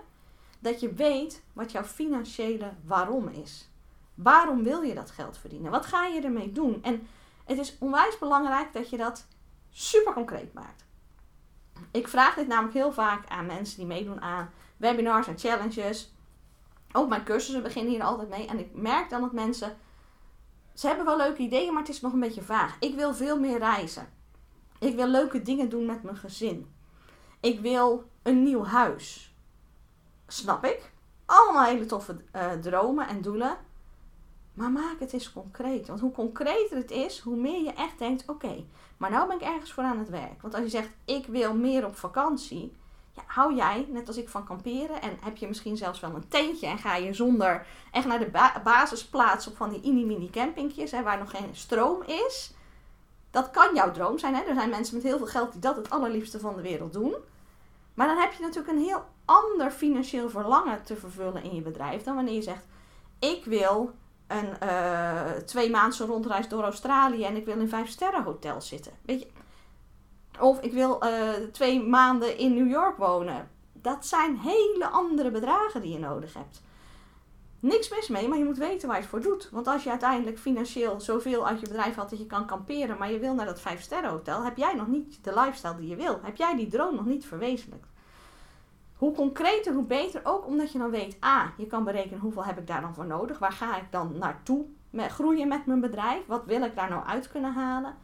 dat 0.59 0.81
je 0.81 0.93
weet 0.93 1.43
wat 1.53 1.73
jouw 1.73 1.85
financiële 1.85 2.73
waarom 2.85 3.29
is. 3.29 3.69
Waarom 4.15 4.63
wil 4.63 4.83
je 4.83 4.95
dat 4.95 5.11
geld 5.11 5.39
verdienen? 5.39 5.71
Wat 5.71 5.87
ga 5.87 6.07
je 6.07 6.21
ermee 6.21 6.53
doen? 6.53 6.83
En 6.83 7.07
het 7.51 7.59
is 7.59 7.77
onwijs 7.79 8.19
belangrijk 8.19 8.73
dat 8.73 8.91
je 8.91 8.97
dat 8.97 9.27
super 9.71 10.13
concreet 10.13 10.53
maakt. 10.53 10.85
Ik 11.91 12.09
vraag 12.09 12.35
dit 12.35 12.47
namelijk 12.47 12.75
heel 12.75 12.93
vaak 12.93 13.29
aan 13.29 13.47
mensen 13.47 13.77
die 13.77 13.87
meedoen 13.87 14.21
aan 14.21 14.51
webinars 14.77 15.27
en 15.27 15.39
challenges. 15.39 16.13
Ook 16.93 17.09
mijn 17.09 17.25
cursussen 17.25 17.63
beginnen 17.63 17.93
hier 17.93 18.03
altijd 18.03 18.29
mee. 18.29 18.47
En 18.47 18.59
ik 18.59 18.75
merk 18.75 19.11
dan 19.11 19.21
dat 19.21 19.33
mensen. 19.33 19.77
Ze 20.75 20.87
hebben 20.87 21.05
wel 21.05 21.17
leuke 21.17 21.43
ideeën, 21.43 21.73
maar 21.73 21.83
het 21.83 21.91
is 21.91 22.01
nog 22.01 22.13
een 22.13 22.21
beetje 22.21 22.43
vaag. 22.43 22.77
Ik 22.81 22.95
wil 22.95 23.15
veel 23.15 23.39
meer 23.39 23.59
reizen. 23.59 24.09
Ik 24.79 24.97
wil 24.97 25.07
leuke 25.07 25.43
dingen 25.43 25.69
doen 25.69 25.87
met 25.87 26.03
mijn 26.03 26.17
gezin. 26.17 26.75
Ik 27.41 27.61
wil 27.61 28.11
een 28.23 28.43
nieuw 28.43 28.65
huis. 28.65 29.35
Snap 30.27 30.65
ik? 30.65 30.93
Allemaal 31.27 31.65
hele 31.65 31.87
toffe 31.87 32.25
uh, 32.37 32.53
dromen 32.53 33.09
en 33.09 33.23
doelen. 33.23 33.57
Maar 34.61 34.71
maak 34.71 35.01
het 35.01 35.13
eens 35.13 35.33
concreet. 35.33 35.87
Want 35.87 36.01
hoe 36.01 36.13
concreter 36.13 36.77
het 36.77 36.91
is, 36.91 37.19
hoe 37.19 37.37
meer 37.37 37.63
je 37.63 37.73
echt 37.73 37.99
denkt: 37.99 38.29
oké, 38.29 38.65
maar 38.97 39.11
nou 39.11 39.29
ben 39.29 39.37
ik 39.37 39.43
ergens 39.43 39.73
voor 39.73 39.85
aan 39.85 39.99
het 39.99 40.09
werk. 40.09 40.43
Want 40.43 40.55
als 40.55 40.63
je 40.63 40.69
zegt: 40.69 40.89
ik 41.05 41.27
wil 41.27 41.55
meer 41.55 41.87
op 41.87 41.97
vakantie. 41.97 42.77
Ja, 43.13 43.23
hou 43.27 43.55
jij, 43.55 43.87
net 43.89 44.09
als 44.09 44.17
ik, 44.17 44.29
van 44.29 44.45
kamperen 44.45 45.03
en 45.03 45.17
heb 45.21 45.37
je 45.37 45.49
misschien 45.49 45.77
zelfs 45.77 46.01
wel 46.01 46.15
een 46.15 46.29
tentje 46.29 46.67
en 46.67 46.79
ga 46.79 46.97
je 46.97 47.13
zonder 47.13 47.67
echt 47.91 48.07
naar 48.07 48.19
de 48.19 48.61
basisplaats 48.65 49.47
op 49.47 49.57
van 49.57 49.71
die 49.71 49.81
mini-mini 49.81 50.31
campingjes 50.31 50.91
hè, 50.91 51.03
waar 51.03 51.19
nog 51.19 51.31
geen 51.31 51.49
stroom 51.53 52.03
is. 52.03 52.55
Dat 53.31 53.51
kan 53.51 53.75
jouw 53.75 53.91
droom 53.91 54.19
zijn. 54.19 54.35
Hè? 54.35 54.43
Er 54.43 54.55
zijn 54.55 54.71
mensen 54.71 54.95
met 54.95 55.05
heel 55.05 55.19
veel 55.19 55.27
geld 55.27 55.53
die 55.53 55.61
dat 55.61 55.77
het 55.77 55.91
allerliefste 55.91 56.41
van 56.41 56.57
de 56.57 56.63
wereld 56.63 56.93
doen. 56.93 57.15
Maar 57.95 58.07
dan 58.07 58.19
heb 58.19 58.33
je 58.33 58.43
natuurlijk 58.43 58.73
een 58.73 58.85
heel 58.85 59.05
ander 59.25 59.71
financieel 59.71 60.31
verlangen 60.31 60.83
te 60.83 60.97
vervullen 60.97 61.43
in 61.43 61.55
je 61.55 61.63
bedrijf 61.63 62.03
dan 62.03 62.15
wanneer 62.15 62.35
je 62.35 62.43
zegt: 62.43 62.65
ik 63.19 63.45
wil 63.45 63.95
een 64.31 64.69
uh, 64.69 65.31
twee 65.31 65.71
maandse 65.71 66.05
rondreis 66.05 66.49
door 66.49 66.63
Australië 66.63 67.25
en 67.25 67.37
ik 67.37 67.45
wil 67.45 67.59
in 67.59 67.69
vijf 67.69 67.89
sterren 67.89 68.23
hotel 68.23 68.61
zitten. 68.61 68.93
Weet 69.03 69.21
je? 69.21 69.27
Of 70.41 70.61
ik 70.61 70.73
wil 70.73 71.05
uh, 71.05 71.29
twee 71.53 71.83
maanden 71.83 72.39
in 72.39 72.55
New 72.55 72.71
York 72.71 72.97
wonen. 72.97 73.49
Dat 73.73 74.07
zijn 74.07 74.39
hele 74.39 74.89
andere 74.89 75.31
bedragen 75.31 75.81
die 75.81 75.93
je 75.93 75.99
nodig 75.99 76.35
hebt. 76.35 76.63
Niks 77.61 77.89
mis 77.89 78.09
mee, 78.09 78.29
maar 78.29 78.39
je 78.39 78.45
moet 78.45 78.59
weten 78.59 78.89
waar 78.89 78.97
je 78.97 79.03
het 79.03 79.11
voor 79.11 79.21
doet. 79.21 79.49
Want 79.51 79.67
als 79.67 79.83
je 79.83 79.91
uiteindelijk 79.91 80.39
financieel 80.39 81.01
zoveel 81.01 81.47
uit 81.47 81.61
je 81.61 81.67
bedrijf 81.67 81.95
had 81.95 82.11
dat 82.11 82.19
je 82.19 82.27
kan 82.27 82.47
kamperen, 82.47 82.99
maar 82.99 83.13
je 83.13 83.19
wil 83.19 83.35
naar 83.35 83.47
dat 83.47 83.61
vijf 83.61 83.83
sterren 83.83 84.11
hotel, 84.11 84.43
heb 84.43 84.57
jij 84.57 84.75
nog 84.75 84.87
niet 84.87 85.25
de 85.25 85.35
lifestyle 85.35 85.77
die 85.77 85.89
je 85.89 85.97
wil. 85.97 86.21
Heb 86.23 86.37
jij 86.37 86.57
die 86.57 86.69
droom 86.69 86.95
nog 86.95 87.05
niet 87.05 87.27
verwezenlijkt. 87.27 87.90
Hoe 89.01 89.15
concreter, 89.15 89.75
hoe 89.75 89.85
beter. 89.85 90.21
Ook 90.25 90.47
omdat 90.47 90.73
je 90.73 90.79
dan 90.79 90.91
weet, 90.91 91.25
A, 91.25 91.53
je 91.57 91.67
kan 91.67 91.85
berekenen 91.85 92.21
hoeveel 92.21 92.45
heb 92.45 92.59
ik 92.59 92.67
daar 92.67 92.81
dan 92.81 92.95
voor 92.95 93.07
nodig. 93.07 93.39
Waar 93.39 93.53
ga 93.53 93.77
ik 93.77 93.85
dan 93.91 94.19
naartoe 94.19 94.65
met, 94.91 95.11
groeien 95.11 95.49
met 95.49 95.67
mijn 95.67 95.81
bedrijf? 95.81 96.27
Wat 96.27 96.45
wil 96.45 96.63
ik 96.63 96.75
daar 96.77 96.91
nou 96.91 97.05
uit 97.07 97.29
kunnen 97.29 97.53
halen? 97.53 97.97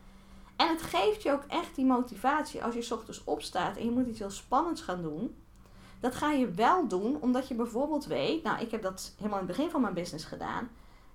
En 0.56 0.68
het 0.68 0.82
geeft 0.82 1.22
je 1.22 1.32
ook 1.32 1.44
echt 1.48 1.74
die 1.74 1.84
motivatie 1.84 2.64
als 2.64 2.74
je 2.74 2.94
ochtends 2.94 3.24
opstaat 3.24 3.76
en 3.76 3.84
je 3.84 3.90
moet 3.90 4.06
iets 4.06 4.18
heel 4.18 4.30
spannends 4.30 4.82
gaan 4.82 5.02
doen. 5.02 5.34
Dat 6.00 6.14
ga 6.14 6.30
je 6.30 6.50
wel 6.50 6.88
doen 6.88 7.20
omdat 7.20 7.48
je 7.48 7.54
bijvoorbeeld 7.54 8.06
weet, 8.06 8.42
nou 8.42 8.60
ik 8.60 8.70
heb 8.70 8.82
dat 8.82 9.14
helemaal 9.16 9.40
in 9.40 9.46
het 9.46 9.56
begin 9.56 9.70
van 9.70 9.80
mijn 9.80 9.94
business 9.94 10.24
gedaan. 10.24 10.70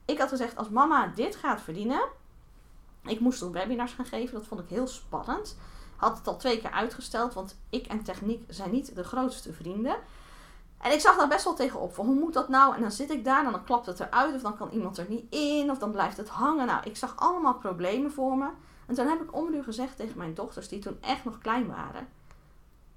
Ik 0.06 0.18
had 0.18 0.30
gezegd 0.30 0.58
als 0.58 0.70
mama 0.70 1.08
dit 1.08 1.36
gaat 1.36 1.62
verdienen. 1.62 2.02
Ik 3.04 3.20
moest 3.20 3.40
toen 3.40 3.52
webinars 3.52 3.94
gaan 3.94 4.06
geven, 4.06 4.34
dat 4.34 4.48
vond 4.48 4.62
ik 4.62 4.70
heel 4.70 4.88
spannend. 4.88 5.58
Had 6.02 6.18
het 6.18 6.28
al 6.28 6.38
twee 6.38 6.62
keer 6.62 6.72
uitgesteld, 6.72 7.34
want 7.34 7.60
ik 7.70 7.88
en 7.88 8.04
techniek 8.04 8.44
zijn 8.48 8.72
niet 8.72 8.96
de 8.96 9.04
grootste 9.04 9.54
vrienden. 9.54 9.96
En 10.78 10.92
ik 10.92 11.00
zag 11.00 11.18
daar 11.18 11.28
best 11.28 11.44
wel 11.44 11.54
tegenop 11.54 11.94
van 11.94 12.06
hoe 12.06 12.20
moet 12.20 12.34
dat 12.34 12.50
nou? 12.50 12.76
En 12.76 12.82
dan 12.82 12.92
zit 12.92 13.10
ik 13.12 13.24
daar 13.24 13.46
en 13.46 13.52
dan 13.52 13.64
klapt 13.64 13.86
het 13.86 14.00
eruit 14.00 14.36
of 14.36 14.42
dan 14.42 14.58
kan 14.58 14.70
iemand 14.70 14.98
er 14.98 15.06
niet 15.10 15.34
in 15.34 15.72
of 15.72 15.78
dan 15.78 15.92
blijft 15.92 16.18
het 16.18 16.30
hangen. 16.30 16.66
Nou, 16.66 16.84
ik 16.84 16.98
zag 16.98 17.14
allemaal 17.16 17.54
problemen 17.54 18.12
voor 18.12 18.38
me. 18.38 18.50
En 18.86 18.96
toen 18.96 19.08
heb 19.08 19.22
ik 19.22 19.36
om 19.36 19.52
nu 19.52 19.64
gezegd 19.64 19.96
tegen 19.98 20.18
mijn 20.18 20.34
dochters, 20.34 20.68
die 20.68 20.80
toen 20.80 20.98
echt 21.02 21.26
nog 21.26 21.38
klein 21.38 21.68
waren. 21.68 22.08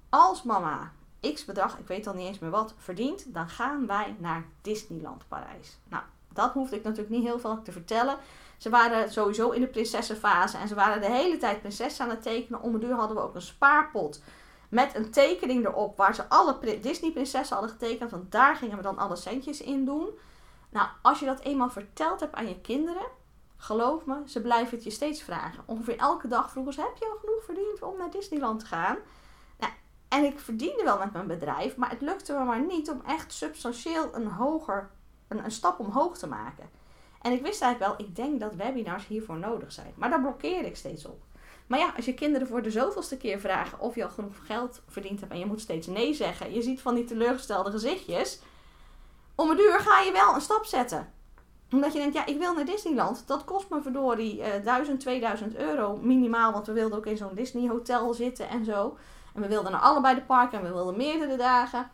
Als 0.09 0.43
mama 0.43 0.91
x 1.33 1.45
bedrag, 1.45 1.77
ik 1.77 1.87
weet 1.87 2.07
al 2.07 2.13
niet 2.13 2.27
eens 2.27 2.39
meer 2.39 2.49
wat, 2.49 2.73
verdient, 2.77 3.33
dan 3.33 3.49
gaan 3.49 3.87
wij 3.87 4.15
naar 4.19 4.45
Disneyland 4.61 5.27
Parijs. 5.27 5.77
Nou, 5.89 6.03
dat 6.33 6.53
hoefde 6.53 6.75
ik 6.75 6.83
natuurlijk 6.83 7.15
niet 7.15 7.23
heel 7.23 7.39
veel 7.39 7.61
te 7.61 7.71
vertellen. 7.71 8.17
Ze 8.57 8.69
waren 8.69 9.11
sowieso 9.11 9.49
in 9.49 9.61
de 9.61 9.67
prinsessenfase 9.67 10.57
en 10.57 10.67
ze 10.67 10.75
waren 10.75 11.01
de 11.01 11.11
hele 11.11 11.37
tijd 11.37 11.59
prinses 11.59 11.99
aan 11.99 12.09
het 12.09 12.21
tekenen. 12.21 12.61
Om 12.61 12.91
hadden 12.91 13.17
we 13.17 13.23
ook 13.23 13.35
een 13.35 13.41
spaarpot 13.41 14.21
met 14.69 14.95
een 14.95 15.11
tekening 15.11 15.65
erop 15.65 15.97
waar 15.97 16.15
ze 16.15 16.29
alle 16.29 16.79
Disney-prinsessen 16.81 17.57
hadden 17.57 17.75
getekend. 17.75 18.11
Want 18.11 18.31
daar 18.31 18.55
gingen 18.55 18.77
we 18.77 18.83
dan 18.83 18.97
alle 18.97 19.15
centjes 19.15 19.61
in 19.61 19.85
doen. 19.85 20.09
Nou, 20.69 20.87
als 21.01 21.19
je 21.19 21.25
dat 21.25 21.39
eenmaal 21.39 21.69
verteld 21.69 22.19
hebt 22.19 22.35
aan 22.35 22.47
je 22.47 22.61
kinderen, 22.61 23.05
geloof 23.57 24.05
me, 24.05 24.21
ze 24.25 24.41
blijven 24.41 24.75
het 24.75 24.83
je 24.83 24.89
steeds 24.89 25.21
vragen. 25.21 25.63
Ongeveer 25.65 25.97
elke 25.97 26.27
dag 26.27 26.51
vroegen 26.51 26.73
ze: 26.73 26.81
Heb 26.81 26.97
je 26.99 27.05
al 27.05 27.17
genoeg 27.19 27.43
verdiend 27.43 27.81
om 27.81 27.97
naar 27.97 28.11
Disneyland 28.11 28.59
te 28.59 28.65
gaan? 28.65 28.97
Nou, 29.59 29.73
en 30.07 30.23
ik 30.23 30.39
verdiende 30.39 30.83
wel 30.83 30.97
met 30.97 31.13
mijn 31.13 31.27
bedrijf, 31.27 31.75
maar 31.75 31.89
het 31.89 32.01
lukte 32.01 32.33
me 32.33 32.43
maar 32.43 32.65
niet 32.65 32.89
om 32.89 33.01
echt 33.05 33.33
substantieel 33.33 34.15
een 34.15 34.27
hoger, 34.27 34.89
een, 35.27 35.43
een 35.43 35.51
stap 35.51 35.79
omhoog 35.79 36.17
te 36.17 36.27
maken. 36.27 36.69
En 37.25 37.31
ik 37.31 37.41
wist 37.41 37.61
eigenlijk 37.61 37.97
wel, 37.97 38.07
ik 38.07 38.15
denk 38.15 38.39
dat 38.39 38.55
webinars 38.55 39.07
hiervoor 39.07 39.37
nodig 39.37 39.71
zijn. 39.71 39.93
Maar 39.95 40.09
daar 40.09 40.21
blokkeerde 40.21 40.67
ik 40.67 40.75
steeds 40.75 41.05
op. 41.05 41.23
Maar 41.67 41.79
ja, 41.79 41.93
als 41.95 42.05
je 42.05 42.13
kinderen 42.13 42.47
voor 42.47 42.61
de 42.61 42.71
zoveelste 42.71 43.17
keer 43.17 43.39
vragen 43.39 43.79
of 43.79 43.95
je 43.95 44.03
al 44.03 44.09
genoeg 44.09 44.45
geld 44.45 44.81
verdiend 44.87 45.19
hebt 45.19 45.31
en 45.31 45.39
je 45.39 45.45
moet 45.45 45.61
steeds 45.61 45.87
nee 45.87 46.13
zeggen, 46.13 46.53
je 46.53 46.61
ziet 46.61 46.81
van 46.81 46.95
die 46.95 47.03
teleurgestelde 47.03 47.71
gezichtjes, 47.71 48.39
om 49.35 49.49
een 49.49 49.57
duur 49.57 49.79
ga 49.79 50.01
je 50.01 50.11
wel 50.11 50.35
een 50.35 50.41
stap 50.41 50.65
zetten. 50.65 51.13
Omdat 51.71 51.93
je 51.93 51.99
denkt, 51.99 52.15
ja, 52.15 52.25
ik 52.25 52.37
wil 52.37 52.53
naar 52.53 52.65
Disneyland. 52.65 53.27
Dat 53.27 53.43
kost 53.43 53.69
me 53.69 53.81
verdorie 53.81 54.39
uh, 54.39 54.63
1000, 54.63 54.99
2000 54.99 55.55
euro 55.55 55.97
minimaal, 55.97 56.51
want 56.51 56.67
we 56.67 56.73
wilden 56.73 56.97
ook 56.97 57.05
in 57.05 57.17
zo'n 57.17 57.35
Disney 57.35 57.69
hotel 57.69 58.13
zitten 58.13 58.49
en 58.49 58.65
zo. 58.65 58.97
En 59.33 59.41
we 59.41 59.47
wilden 59.47 59.71
naar 59.71 59.81
allebei 59.81 60.15
de 60.15 60.21
parken 60.21 60.59
en 60.59 60.65
we 60.65 60.71
wilden 60.73 60.97
meerdere 60.97 61.37
dagen. 61.37 61.91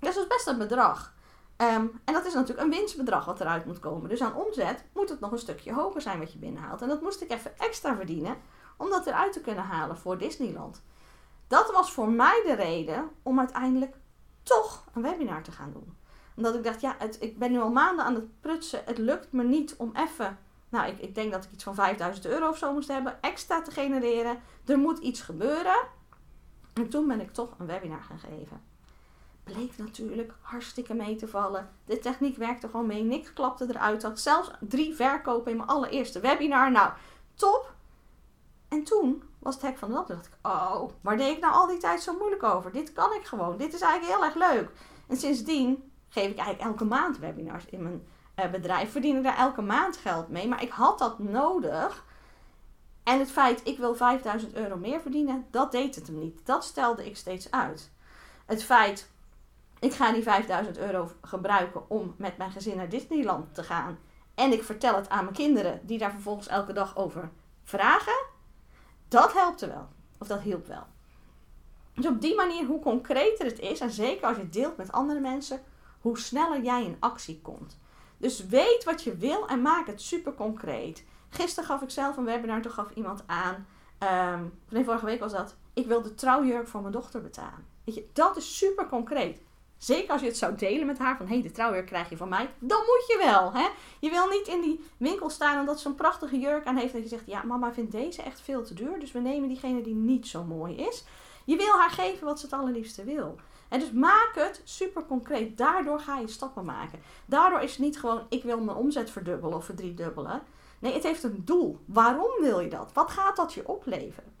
Dus 0.00 0.14
dat 0.14 0.22
is 0.22 0.28
best 0.28 0.46
een 0.46 0.58
bedrag. 0.58 1.14
Ehm, 1.60 1.86
en 2.04 2.14
dat 2.14 2.26
is 2.26 2.34
natuurlijk 2.34 2.60
een 2.60 2.78
winstbedrag 2.78 3.24
wat 3.24 3.40
eruit 3.40 3.64
moet 3.64 3.78
komen. 3.78 4.08
Dus 4.08 4.22
aan 4.22 4.34
omzet 4.34 4.84
moet 4.94 5.08
het 5.08 5.20
nog 5.20 5.32
een 5.32 5.38
stukje 5.38 5.72
hoger 5.72 6.00
zijn 6.00 6.18
wat 6.18 6.32
je 6.32 6.38
binnenhaalt. 6.38 6.82
En 6.82 6.88
dat 6.88 7.02
moest 7.02 7.20
ik 7.20 7.30
even 7.30 7.58
extra 7.58 7.96
verdienen 7.96 8.36
om 8.76 8.90
dat 8.90 9.06
eruit 9.06 9.32
te 9.32 9.40
kunnen 9.40 9.64
halen 9.64 9.96
voor 9.96 10.18
Disneyland. 10.18 10.82
Dat 11.46 11.72
was 11.72 11.92
voor 11.92 12.10
mij 12.10 12.42
de 12.46 12.54
reden 12.54 13.10
om 13.22 13.38
uiteindelijk 13.38 13.96
toch 14.42 14.84
een 14.94 15.02
webinar 15.02 15.42
te 15.42 15.52
gaan 15.52 15.72
doen. 15.72 15.96
Omdat 16.36 16.54
ik 16.54 16.64
dacht, 16.64 16.80
ja, 16.80 16.96
ik 17.18 17.38
ben 17.38 17.52
nu 17.52 17.60
al 17.60 17.70
maanden 17.70 18.04
aan 18.04 18.14
het 18.14 18.40
prutsen. 18.40 18.82
Het 18.84 18.98
lukt 18.98 19.32
me 19.32 19.42
niet 19.42 19.74
om 19.76 19.92
even, 19.94 20.38
nou, 20.68 20.88
ik, 20.88 20.98
ik 20.98 21.14
denk 21.14 21.32
dat 21.32 21.44
ik 21.44 21.52
iets 21.52 21.64
van 21.64 21.74
5000 21.74 22.26
euro 22.26 22.48
of 22.48 22.58
zo 22.58 22.72
moest 22.72 22.88
hebben, 22.88 23.22
extra 23.22 23.62
te 23.62 23.70
genereren. 23.70 24.40
Er 24.66 24.78
moet 24.78 24.98
iets 24.98 25.20
gebeuren. 25.20 25.76
En 26.74 26.88
toen 26.88 27.06
ben 27.06 27.20
ik 27.20 27.32
toch 27.32 27.54
een 27.58 27.66
webinar 27.66 28.02
gaan 28.02 28.18
geven 28.18 28.69
bleek 29.52 29.78
natuurlijk 29.78 30.32
hartstikke 30.40 30.94
mee 30.94 31.16
te 31.16 31.28
vallen. 31.28 31.70
De 31.84 31.98
techniek 31.98 32.36
werkte 32.36 32.68
gewoon 32.68 32.86
mee. 32.86 33.02
Niks 33.02 33.32
klapte 33.32 33.66
eruit. 33.68 34.02
Had 34.02 34.20
zelfs 34.20 34.50
drie 34.60 34.94
verkopen 34.94 35.50
in 35.50 35.56
mijn 35.56 35.68
allereerste 35.68 36.20
webinar. 36.20 36.70
Nou, 36.70 36.92
top. 37.34 37.72
En 38.68 38.84
toen 38.84 39.22
was 39.38 39.54
het 39.54 39.62
hek 39.62 39.78
van 39.78 39.88
de 39.88 39.94
lamp. 39.94 40.06
Toen 40.06 40.16
dacht 40.16 40.28
ik, 40.28 40.34
oh, 40.42 40.90
waar 41.00 41.16
deed 41.16 41.36
ik 41.36 41.40
nou 41.40 41.54
al 41.54 41.66
die 41.66 41.78
tijd 41.78 42.02
zo 42.02 42.16
moeilijk 42.18 42.42
over? 42.42 42.72
Dit 42.72 42.92
kan 42.92 43.12
ik 43.12 43.24
gewoon. 43.24 43.56
Dit 43.56 43.74
is 43.74 43.80
eigenlijk 43.80 44.14
heel 44.14 44.24
erg 44.24 44.52
leuk. 44.52 44.70
En 45.06 45.16
sindsdien 45.16 45.92
geef 46.08 46.30
ik 46.30 46.38
eigenlijk 46.38 46.68
elke 46.68 46.84
maand 46.84 47.18
webinars 47.18 47.66
in 47.66 47.82
mijn 47.82 48.06
uh, 48.36 48.50
bedrijf. 48.50 48.92
Verdien 48.92 49.16
ik 49.16 49.22
daar 49.22 49.38
elke 49.38 49.62
maand 49.62 49.96
geld 49.96 50.28
mee. 50.28 50.48
Maar 50.48 50.62
ik 50.62 50.70
had 50.70 50.98
dat 50.98 51.18
nodig. 51.18 52.04
En 53.02 53.18
het 53.18 53.30
feit, 53.30 53.60
ik 53.64 53.78
wil 53.78 53.94
5000 53.94 54.54
euro 54.54 54.76
meer 54.76 55.00
verdienen, 55.00 55.46
dat 55.50 55.72
deed 55.72 55.94
het 55.94 56.06
hem 56.06 56.18
niet. 56.18 56.46
Dat 56.46 56.64
stelde 56.64 57.06
ik 57.06 57.16
steeds 57.16 57.50
uit. 57.50 57.90
Het 58.46 58.64
feit, 58.64 59.09
ik 59.80 59.92
ga 59.92 60.12
die 60.12 60.22
5000 60.22 60.78
euro 60.78 61.10
gebruiken 61.22 61.90
om 61.90 62.14
met 62.16 62.36
mijn 62.36 62.50
gezin 62.50 62.76
naar 62.76 62.88
Disneyland 62.88 63.54
te 63.54 63.62
gaan. 63.62 63.98
En 64.34 64.52
ik 64.52 64.62
vertel 64.62 64.96
het 64.96 65.08
aan 65.08 65.24
mijn 65.24 65.36
kinderen, 65.36 65.80
die 65.82 65.98
daar 65.98 66.10
vervolgens 66.10 66.46
elke 66.46 66.72
dag 66.72 66.96
over 66.96 67.30
vragen. 67.64 68.24
Dat 69.08 69.32
helpt 69.32 69.60
er 69.60 69.68
wel. 69.68 69.88
Of 70.18 70.26
dat 70.26 70.40
hielp 70.40 70.66
wel. 70.66 70.86
Dus 71.94 72.06
op 72.06 72.20
die 72.20 72.34
manier, 72.34 72.66
hoe 72.66 72.80
concreter 72.80 73.46
het 73.46 73.58
is, 73.58 73.80
en 73.80 73.90
zeker 73.90 74.26
als 74.26 74.36
je 74.36 74.48
deelt 74.48 74.76
met 74.76 74.92
andere 74.92 75.20
mensen, 75.20 75.62
hoe 76.00 76.18
sneller 76.18 76.62
jij 76.62 76.84
in 76.84 76.96
actie 77.00 77.40
komt. 77.42 77.78
Dus 78.16 78.46
weet 78.46 78.84
wat 78.84 79.02
je 79.02 79.16
wil 79.16 79.48
en 79.48 79.62
maak 79.62 79.86
het 79.86 80.02
super 80.02 80.34
concreet. 80.34 81.04
Gisteren 81.28 81.68
gaf 81.68 81.82
ik 81.82 81.90
zelf 81.90 82.16
een 82.16 82.24
webinar, 82.24 82.62
toen 82.62 82.72
gaf 82.72 82.90
iemand 82.94 83.22
aan. 83.26 83.66
Um, 84.34 84.52
nee, 84.68 84.84
vorige 84.84 85.04
week 85.04 85.20
was 85.20 85.32
dat. 85.32 85.56
Ik 85.72 85.86
wil 85.86 86.02
de 86.02 86.14
trouwjurk 86.14 86.68
voor 86.68 86.80
mijn 86.80 86.92
dochter 86.92 87.22
betalen. 87.22 87.66
Weet 87.84 87.94
je, 87.94 88.08
dat 88.12 88.36
is 88.36 88.58
super 88.58 88.88
concreet. 88.88 89.40
Zeker 89.80 90.12
als 90.12 90.20
je 90.20 90.26
het 90.26 90.36
zou 90.36 90.54
delen 90.56 90.86
met 90.86 90.98
haar 90.98 91.16
van 91.16 91.26
hé, 91.26 91.32
hey, 91.32 91.42
de 91.42 91.50
trouwjurk 91.50 91.86
krijg 91.86 92.10
je 92.10 92.16
van 92.16 92.28
mij. 92.28 92.50
Dan 92.58 92.78
moet 92.78 93.04
je 93.06 93.18
wel. 93.24 93.52
Hè? 93.52 93.68
Je 94.00 94.10
wil 94.10 94.28
niet 94.28 94.46
in 94.46 94.60
die 94.60 94.84
winkel 94.96 95.30
staan 95.30 95.60
omdat 95.60 95.80
ze 95.80 95.88
een 95.88 95.94
prachtige 95.94 96.38
jurk 96.38 96.66
aan 96.66 96.76
heeft. 96.76 96.92
Dat 96.92 97.02
je 97.02 97.08
zegt, 97.08 97.26
ja, 97.26 97.42
mama 97.42 97.72
vindt 97.72 97.92
deze 97.92 98.22
echt 98.22 98.40
veel 98.40 98.64
te 98.64 98.74
duur. 98.74 99.00
Dus 99.00 99.12
we 99.12 99.18
nemen 99.18 99.48
diegene 99.48 99.82
die 99.82 99.94
niet 99.94 100.28
zo 100.28 100.44
mooi 100.44 100.74
is. 100.74 101.04
Je 101.44 101.56
wil 101.56 101.72
haar 101.72 101.90
geven 101.90 102.26
wat 102.26 102.38
ze 102.38 102.46
het 102.46 102.54
allerliefste 102.54 103.04
wil. 103.04 103.36
En 103.68 103.80
dus 103.80 103.92
maak 103.92 104.30
het 104.34 104.60
super 104.64 105.06
concreet. 105.06 105.58
Daardoor 105.58 106.00
ga 106.00 106.18
je 106.18 106.28
stappen 106.28 106.64
maken. 106.64 107.00
Daardoor 107.26 107.60
is 107.60 107.70
het 107.70 107.80
niet 107.80 107.98
gewoon, 107.98 108.26
ik 108.28 108.42
wil 108.42 108.60
mijn 108.60 108.76
omzet 108.76 109.10
verdubbelen 109.10 109.56
of 109.56 109.64
verdriedubbelen. 109.64 110.42
Nee, 110.78 110.92
het 110.92 111.02
heeft 111.02 111.22
een 111.22 111.42
doel. 111.44 111.78
Waarom 111.84 112.40
wil 112.40 112.60
je 112.60 112.70
dat? 112.70 112.90
Wat 112.92 113.10
gaat 113.10 113.36
dat 113.36 113.52
je 113.52 113.68
opleveren? 113.68 114.39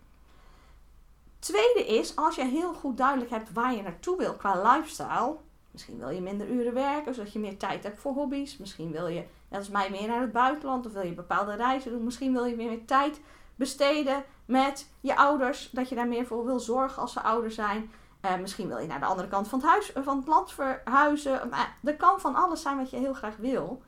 Tweede 1.40 1.86
is, 1.86 2.16
als 2.16 2.34
je 2.34 2.44
heel 2.44 2.72
goed 2.72 2.96
duidelijk 2.96 3.30
hebt 3.30 3.52
waar 3.52 3.74
je 3.74 3.82
naartoe 3.82 4.16
wil 4.16 4.34
qua 4.34 4.72
lifestyle. 4.72 5.36
Misschien 5.70 5.98
wil 5.98 6.08
je 6.08 6.20
minder 6.20 6.48
uren 6.48 6.74
werken, 6.74 7.14
zodat 7.14 7.32
je 7.32 7.38
meer 7.38 7.56
tijd 7.56 7.82
hebt 7.82 8.00
voor 8.00 8.12
hobby's. 8.12 8.56
Misschien 8.56 8.92
wil 8.92 9.06
je, 9.06 9.24
net 9.48 9.58
als 9.58 9.68
mij, 9.68 9.90
meer 9.90 10.08
naar 10.08 10.20
het 10.20 10.32
buitenland. 10.32 10.86
Of 10.86 10.92
wil 10.92 11.02
je 11.02 11.12
bepaalde 11.12 11.54
reizen 11.54 11.90
doen. 11.90 12.04
Misschien 12.04 12.32
wil 12.32 12.44
je 12.44 12.56
meer 12.56 12.84
tijd 12.84 13.20
besteden 13.56 14.24
met 14.44 14.88
je 15.00 15.16
ouders. 15.16 15.70
Dat 15.70 15.88
je 15.88 15.94
daar 15.94 16.08
meer 16.08 16.26
voor 16.26 16.44
wil 16.44 16.60
zorgen 16.60 17.02
als 17.02 17.12
ze 17.12 17.20
ouder 17.20 17.50
zijn. 17.50 17.90
Uh, 18.24 18.36
misschien 18.36 18.68
wil 18.68 18.78
je 18.78 18.86
naar 18.86 19.00
de 19.00 19.06
andere 19.06 19.28
kant 19.28 19.48
van 19.48 19.58
het, 19.58 19.68
huis, 19.68 19.92
van 19.94 20.16
het 20.16 20.26
land 20.26 20.52
verhuizen. 20.52 21.48
Maar 21.48 21.76
er 21.84 21.96
kan 21.96 22.20
van 22.20 22.34
alles 22.34 22.62
zijn 22.62 22.76
wat 22.76 22.90
je 22.90 22.96
heel 22.96 23.14
graag 23.14 23.36
wil. 23.36 23.82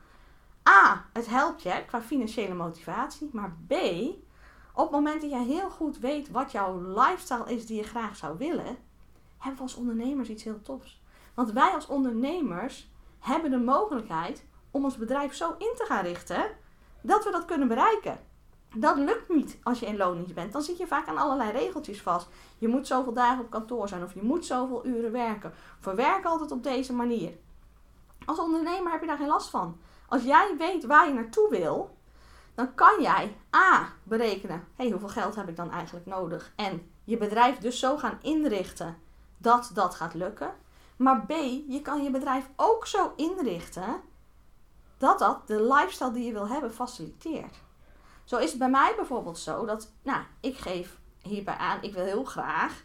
A, 0.69 1.05
het 1.13 1.27
helpt 1.27 1.61
je 1.61 1.83
qua 1.87 2.01
financiële 2.01 2.53
motivatie. 2.53 3.29
Maar 3.33 3.55
B, 3.67 3.73
op 4.73 4.83
het 4.83 4.91
moment 4.91 5.21
dat 5.21 5.29
je 5.29 5.37
heel 5.37 5.69
goed 5.69 5.99
weet 5.99 6.31
wat 6.31 6.51
jouw 6.51 6.81
lifestyle 6.81 7.53
is 7.53 7.65
die 7.65 7.77
je 7.77 7.83
graag 7.83 8.15
zou 8.15 8.37
willen, 8.37 8.77
hebben 9.37 9.55
we 9.55 9.61
als 9.61 9.75
ondernemers 9.75 10.29
iets 10.29 10.43
heel 10.43 10.61
tofs. 10.61 11.01
Want 11.33 11.51
wij 11.51 11.69
als 11.69 11.87
ondernemers 11.87 12.91
hebben 13.19 13.51
de 13.51 13.57
mogelijkheid 13.57 14.45
om 14.71 14.83
ons 14.83 14.97
bedrijf 14.97 15.33
zo 15.33 15.55
in 15.57 15.73
te 15.75 15.85
gaan 15.87 16.03
richten 16.03 16.45
dat 17.01 17.23
we 17.23 17.31
dat 17.31 17.45
kunnen 17.45 17.67
bereiken. 17.67 18.19
Dat 18.75 18.97
lukt 18.97 19.29
niet 19.29 19.57
als 19.63 19.79
je 19.79 19.85
in 19.85 19.97
loondienst 19.97 20.33
bent. 20.33 20.53
Dan 20.53 20.61
zit 20.61 20.77
je 20.77 20.87
vaak 20.87 21.07
aan 21.07 21.17
allerlei 21.17 21.51
regeltjes 21.51 22.01
vast. 22.01 22.29
Je 22.57 22.67
moet 22.67 22.87
zoveel 22.87 23.13
dagen 23.13 23.43
op 23.43 23.49
kantoor 23.49 23.87
zijn 23.87 24.03
of 24.03 24.13
je 24.13 24.23
moet 24.23 24.45
zoveel 24.45 24.85
uren 24.85 25.11
werken. 25.11 25.53
Of 25.85 25.93
werk 25.93 26.25
altijd 26.25 26.51
op 26.51 26.63
deze 26.63 26.93
manier. 26.93 27.31
Als 28.25 28.39
ondernemer 28.39 28.91
heb 28.91 29.01
je 29.01 29.07
daar 29.07 29.17
geen 29.17 29.27
last 29.27 29.49
van. 29.49 29.77
Als 30.07 30.23
jij 30.23 30.55
weet 30.57 30.85
waar 30.85 31.07
je 31.07 31.13
naartoe 31.13 31.49
wil, 31.49 31.97
dan 32.55 32.75
kan 32.75 33.01
jij 33.01 33.35
A 33.55 33.89
berekenen, 34.03 34.67
hey, 34.75 34.89
hoeveel 34.89 35.09
geld 35.09 35.35
heb 35.35 35.49
ik 35.49 35.55
dan 35.55 35.71
eigenlijk 35.71 36.05
nodig? 36.05 36.53
En 36.55 36.91
je 37.03 37.17
bedrijf 37.17 37.57
dus 37.57 37.79
zo 37.79 37.97
gaan 37.97 38.17
inrichten 38.21 38.97
dat 39.37 39.71
dat 39.73 39.95
gaat 39.95 40.13
lukken. 40.13 40.53
Maar 40.95 41.25
B, 41.25 41.31
je 41.67 41.79
kan 41.81 42.03
je 42.03 42.11
bedrijf 42.11 42.49
ook 42.55 42.87
zo 42.87 43.13
inrichten 43.15 44.01
dat 44.97 45.19
dat 45.19 45.47
de 45.47 45.63
lifestyle 45.63 46.11
die 46.11 46.25
je 46.25 46.31
wil 46.31 46.47
hebben 46.47 46.73
faciliteert. 46.73 47.55
Zo 48.23 48.37
is 48.37 48.49
het 48.49 48.59
bij 48.59 48.69
mij 48.69 48.93
bijvoorbeeld 48.95 49.37
zo 49.37 49.65
dat, 49.65 49.91
nou, 50.01 50.23
ik 50.39 50.57
geef 50.57 50.97
hierbij 51.21 51.55
aan, 51.55 51.77
ik 51.81 51.93
wil 51.93 52.03
heel 52.03 52.23
graag, 52.23 52.83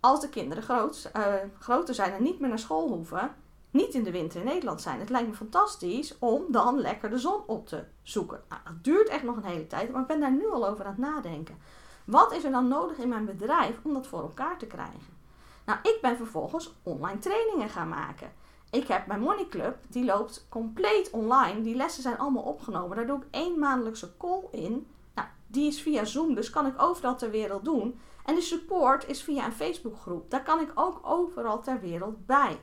als 0.00 0.20
de 0.20 0.28
kinderen 0.28 0.90
uh, 1.16 1.34
groter 1.58 1.94
zijn 1.94 2.12
en 2.12 2.22
niet 2.22 2.40
meer 2.40 2.48
naar 2.48 2.58
school 2.58 2.88
hoeven, 2.88 3.34
niet 3.74 3.94
in 3.94 4.04
de 4.04 4.10
winter 4.10 4.40
in 4.40 4.46
Nederland 4.46 4.80
zijn. 4.80 5.00
Het 5.00 5.08
lijkt 5.08 5.28
me 5.28 5.34
fantastisch 5.34 6.18
om 6.18 6.42
dan 6.48 6.78
lekker 6.78 7.10
de 7.10 7.18
zon 7.18 7.42
op 7.46 7.66
te 7.66 7.84
zoeken. 8.02 8.42
Nou, 8.48 8.60
dat 8.64 8.84
duurt 8.84 9.08
echt 9.08 9.22
nog 9.22 9.36
een 9.36 9.44
hele 9.44 9.66
tijd, 9.66 9.92
maar 9.92 10.00
ik 10.00 10.06
ben 10.06 10.20
daar 10.20 10.32
nu 10.32 10.50
al 10.50 10.68
over 10.68 10.84
aan 10.84 10.90
het 10.90 11.00
nadenken. 11.00 11.58
Wat 12.04 12.32
is 12.32 12.44
er 12.44 12.50
dan 12.50 12.68
nodig 12.68 12.98
in 12.98 13.08
mijn 13.08 13.24
bedrijf 13.24 13.78
om 13.82 13.94
dat 13.94 14.06
voor 14.06 14.22
elkaar 14.22 14.58
te 14.58 14.66
krijgen? 14.66 15.16
Nou, 15.64 15.78
ik 15.82 15.98
ben 16.02 16.16
vervolgens 16.16 16.74
online 16.82 17.18
trainingen 17.18 17.68
gaan 17.68 17.88
maken. 17.88 18.32
Ik 18.70 18.86
heb 18.86 19.06
mijn 19.06 19.20
Money 19.20 19.46
Club, 19.48 19.76
die 19.88 20.04
loopt 20.04 20.46
compleet 20.48 21.10
online. 21.10 21.60
Die 21.60 21.76
lessen 21.76 22.02
zijn 22.02 22.18
allemaal 22.18 22.42
opgenomen. 22.42 22.96
Daar 22.96 23.06
doe 23.06 23.18
ik 23.18 23.26
één 23.30 23.58
maandelijkse 23.58 24.16
call 24.16 24.42
in. 24.50 24.86
Nou, 25.14 25.28
die 25.46 25.66
is 25.66 25.82
via 25.82 26.04
Zoom, 26.04 26.34
dus 26.34 26.50
kan 26.50 26.66
ik 26.66 26.82
overal 26.82 27.16
ter 27.16 27.30
wereld 27.30 27.64
doen. 27.64 28.00
En 28.24 28.34
de 28.34 28.40
support 28.40 29.08
is 29.08 29.22
via 29.22 29.44
een 29.44 29.52
Facebookgroep. 29.52 30.30
Daar 30.30 30.42
kan 30.42 30.60
ik 30.60 30.70
ook 30.74 31.00
overal 31.02 31.60
ter 31.60 31.80
wereld 31.80 32.26
bij. 32.26 32.58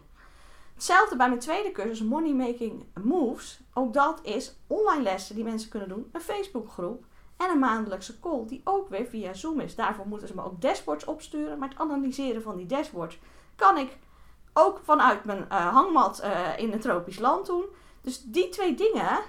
Hetzelfde 0.81 1.15
bij 1.15 1.27
mijn 1.27 1.39
tweede 1.39 1.71
cursus 1.71 2.01
Money 2.01 2.33
Making 2.33 2.85
Moves. 3.03 3.59
Ook 3.73 3.93
dat 3.93 4.19
is 4.23 4.55
online 4.67 5.01
lessen 5.01 5.35
die 5.35 5.43
mensen 5.43 5.69
kunnen 5.69 5.89
doen, 5.89 6.09
een 6.11 6.21
Facebookgroep 6.21 7.05
en 7.37 7.49
een 7.49 7.59
maandelijkse 7.59 8.19
call 8.19 8.45
die 8.47 8.61
ook 8.63 8.89
weer 8.89 9.05
via 9.05 9.33
Zoom 9.33 9.59
is. 9.59 9.75
Daarvoor 9.75 10.07
moeten 10.07 10.27
ze 10.27 10.35
me 10.35 10.43
ook 10.43 10.61
dashboards 10.61 11.05
opsturen. 11.05 11.57
Maar 11.57 11.69
het 11.69 11.77
analyseren 11.77 12.41
van 12.41 12.57
die 12.57 12.65
dashboards 12.65 13.19
kan 13.55 13.77
ik 13.77 13.97
ook 14.53 14.79
vanuit 14.83 15.23
mijn 15.23 15.45
uh, 15.51 15.73
hangmat 15.73 16.21
uh, 16.23 16.57
in 16.57 16.71
het 16.71 16.81
tropisch 16.81 17.19
land 17.19 17.45
doen. 17.45 17.65
Dus 18.01 18.23
die 18.23 18.49
twee 18.49 18.75
dingen 18.75 19.19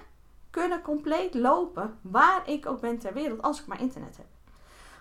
kunnen 0.49 0.81
compleet 0.81 1.33
lopen 1.33 1.99
waar 2.01 2.49
ik 2.49 2.65
ook 2.65 2.79
ben 2.79 2.99
ter 2.99 3.13
wereld 3.13 3.41
als 3.41 3.59
ik 3.59 3.67
maar 3.67 3.81
internet 3.81 4.17
heb. 4.17 4.32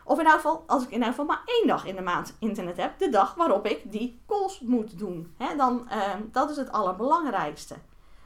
Of 0.05 0.19
in 0.19 0.27
elk 0.27 0.35
geval, 0.35 0.65
als 0.67 0.83
ik 0.83 0.91
in 0.91 1.03
elk 1.03 1.11
geval 1.11 1.25
maar 1.25 1.43
één 1.45 1.67
dag 1.67 1.87
in 1.87 1.97
de 1.97 2.03
maand 2.03 2.37
internet 2.39 2.77
heb, 2.77 2.99
de 2.99 3.09
dag 3.09 3.35
waarop 3.35 3.67
ik 3.67 3.93
die 3.93 4.21
calls 4.27 4.61
moet 4.61 4.99
doen. 4.99 5.35
Dan, 5.57 5.89
uh, 5.93 6.15
dat 6.33 6.51
is 6.51 6.57
het 6.57 6.73
allerbelangrijkste. 6.73 7.75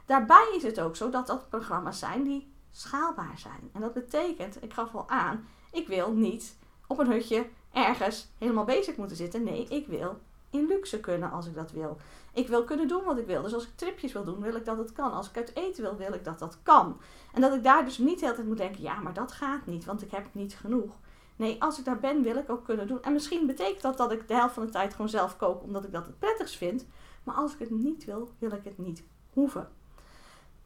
Daarbij 0.05 0.53
is 0.55 0.63
het 0.63 0.79
ook 0.79 0.95
zo 0.95 1.09
dat 1.09 1.27
dat 1.27 1.49
programma's 1.49 1.99
zijn 1.99 2.23
die 2.23 2.53
schaalbaar 2.71 3.37
zijn. 3.37 3.69
En 3.73 3.81
dat 3.81 3.93
betekent, 3.93 4.63
ik 4.63 4.73
gaf 4.73 4.95
al 4.95 5.09
aan, 5.09 5.47
ik 5.71 5.87
wil 5.87 6.11
niet 6.11 6.57
op 6.87 6.99
een 6.99 7.11
hutje 7.11 7.47
ergens 7.71 8.27
helemaal 8.37 8.63
bezig 8.63 8.95
moeten 8.95 9.17
zitten. 9.17 9.43
Nee, 9.43 9.67
ik 9.67 9.87
wil 9.87 10.19
in 10.49 10.67
luxe 10.67 10.99
kunnen 10.99 11.31
als 11.31 11.45
ik 11.45 11.55
dat 11.55 11.71
wil. 11.71 11.97
Ik 12.33 12.47
wil 12.47 12.63
kunnen 12.63 12.87
doen 12.87 13.03
wat 13.03 13.17
ik 13.17 13.25
wil. 13.25 13.41
Dus 13.41 13.53
als 13.53 13.63
ik 13.63 13.75
tripjes 13.75 14.13
wil 14.13 14.23
doen, 14.23 14.41
wil 14.41 14.55
ik 14.55 14.65
dat 14.65 14.77
het 14.77 14.91
kan. 14.91 15.11
Als 15.11 15.29
ik 15.29 15.37
uit 15.37 15.55
eten 15.55 15.83
wil, 15.83 15.95
wil 15.95 16.13
ik 16.13 16.23
dat 16.23 16.39
dat 16.39 16.57
kan. 16.63 16.99
En 17.33 17.41
dat 17.41 17.53
ik 17.53 17.63
daar 17.63 17.85
dus 17.85 17.97
niet 17.97 18.19
de 18.19 18.25
hele 18.25 18.35
tijd 18.35 18.47
moet 18.47 18.57
denken, 18.57 18.81
ja, 18.81 18.99
maar 18.99 19.13
dat 19.13 19.31
gaat 19.31 19.65
niet, 19.65 19.85
want 19.85 20.01
ik 20.01 20.11
heb 20.11 20.25
niet 20.31 20.55
genoeg. 20.55 20.95
Nee, 21.37 21.61
als 21.63 21.79
ik 21.79 21.85
daar 21.85 21.99
ben, 21.99 22.21
wil 22.21 22.35
ik 22.35 22.49
ook 22.49 22.65
kunnen 22.65 22.87
doen. 22.87 23.01
En 23.01 23.13
misschien 23.13 23.47
betekent 23.47 23.81
dat 23.81 23.97
dat 23.97 24.11
ik 24.11 24.27
de 24.27 24.33
helft 24.33 24.53
van 24.53 24.65
de 24.65 24.71
tijd 24.71 24.91
gewoon 24.91 25.09
zelf 25.09 25.37
kook, 25.37 25.63
omdat 25.63 25.83
ik 25.83 25.91
dat 25.91 26.05
het 26.05 26.19
prettigst 26.19 26.57
vind. 26.57 26.85
Maar 27.23 27.35
als 27.35 27.53
ik 27.53 27.59
het 27.59 27.69
niet 27.69 28.05
wil, 28.05 28.31
wil 28.39 28.51
ik 28.51 28.63
het 28.63 28.77
niet 28.77 29.03
hoeven. 29.33 29.69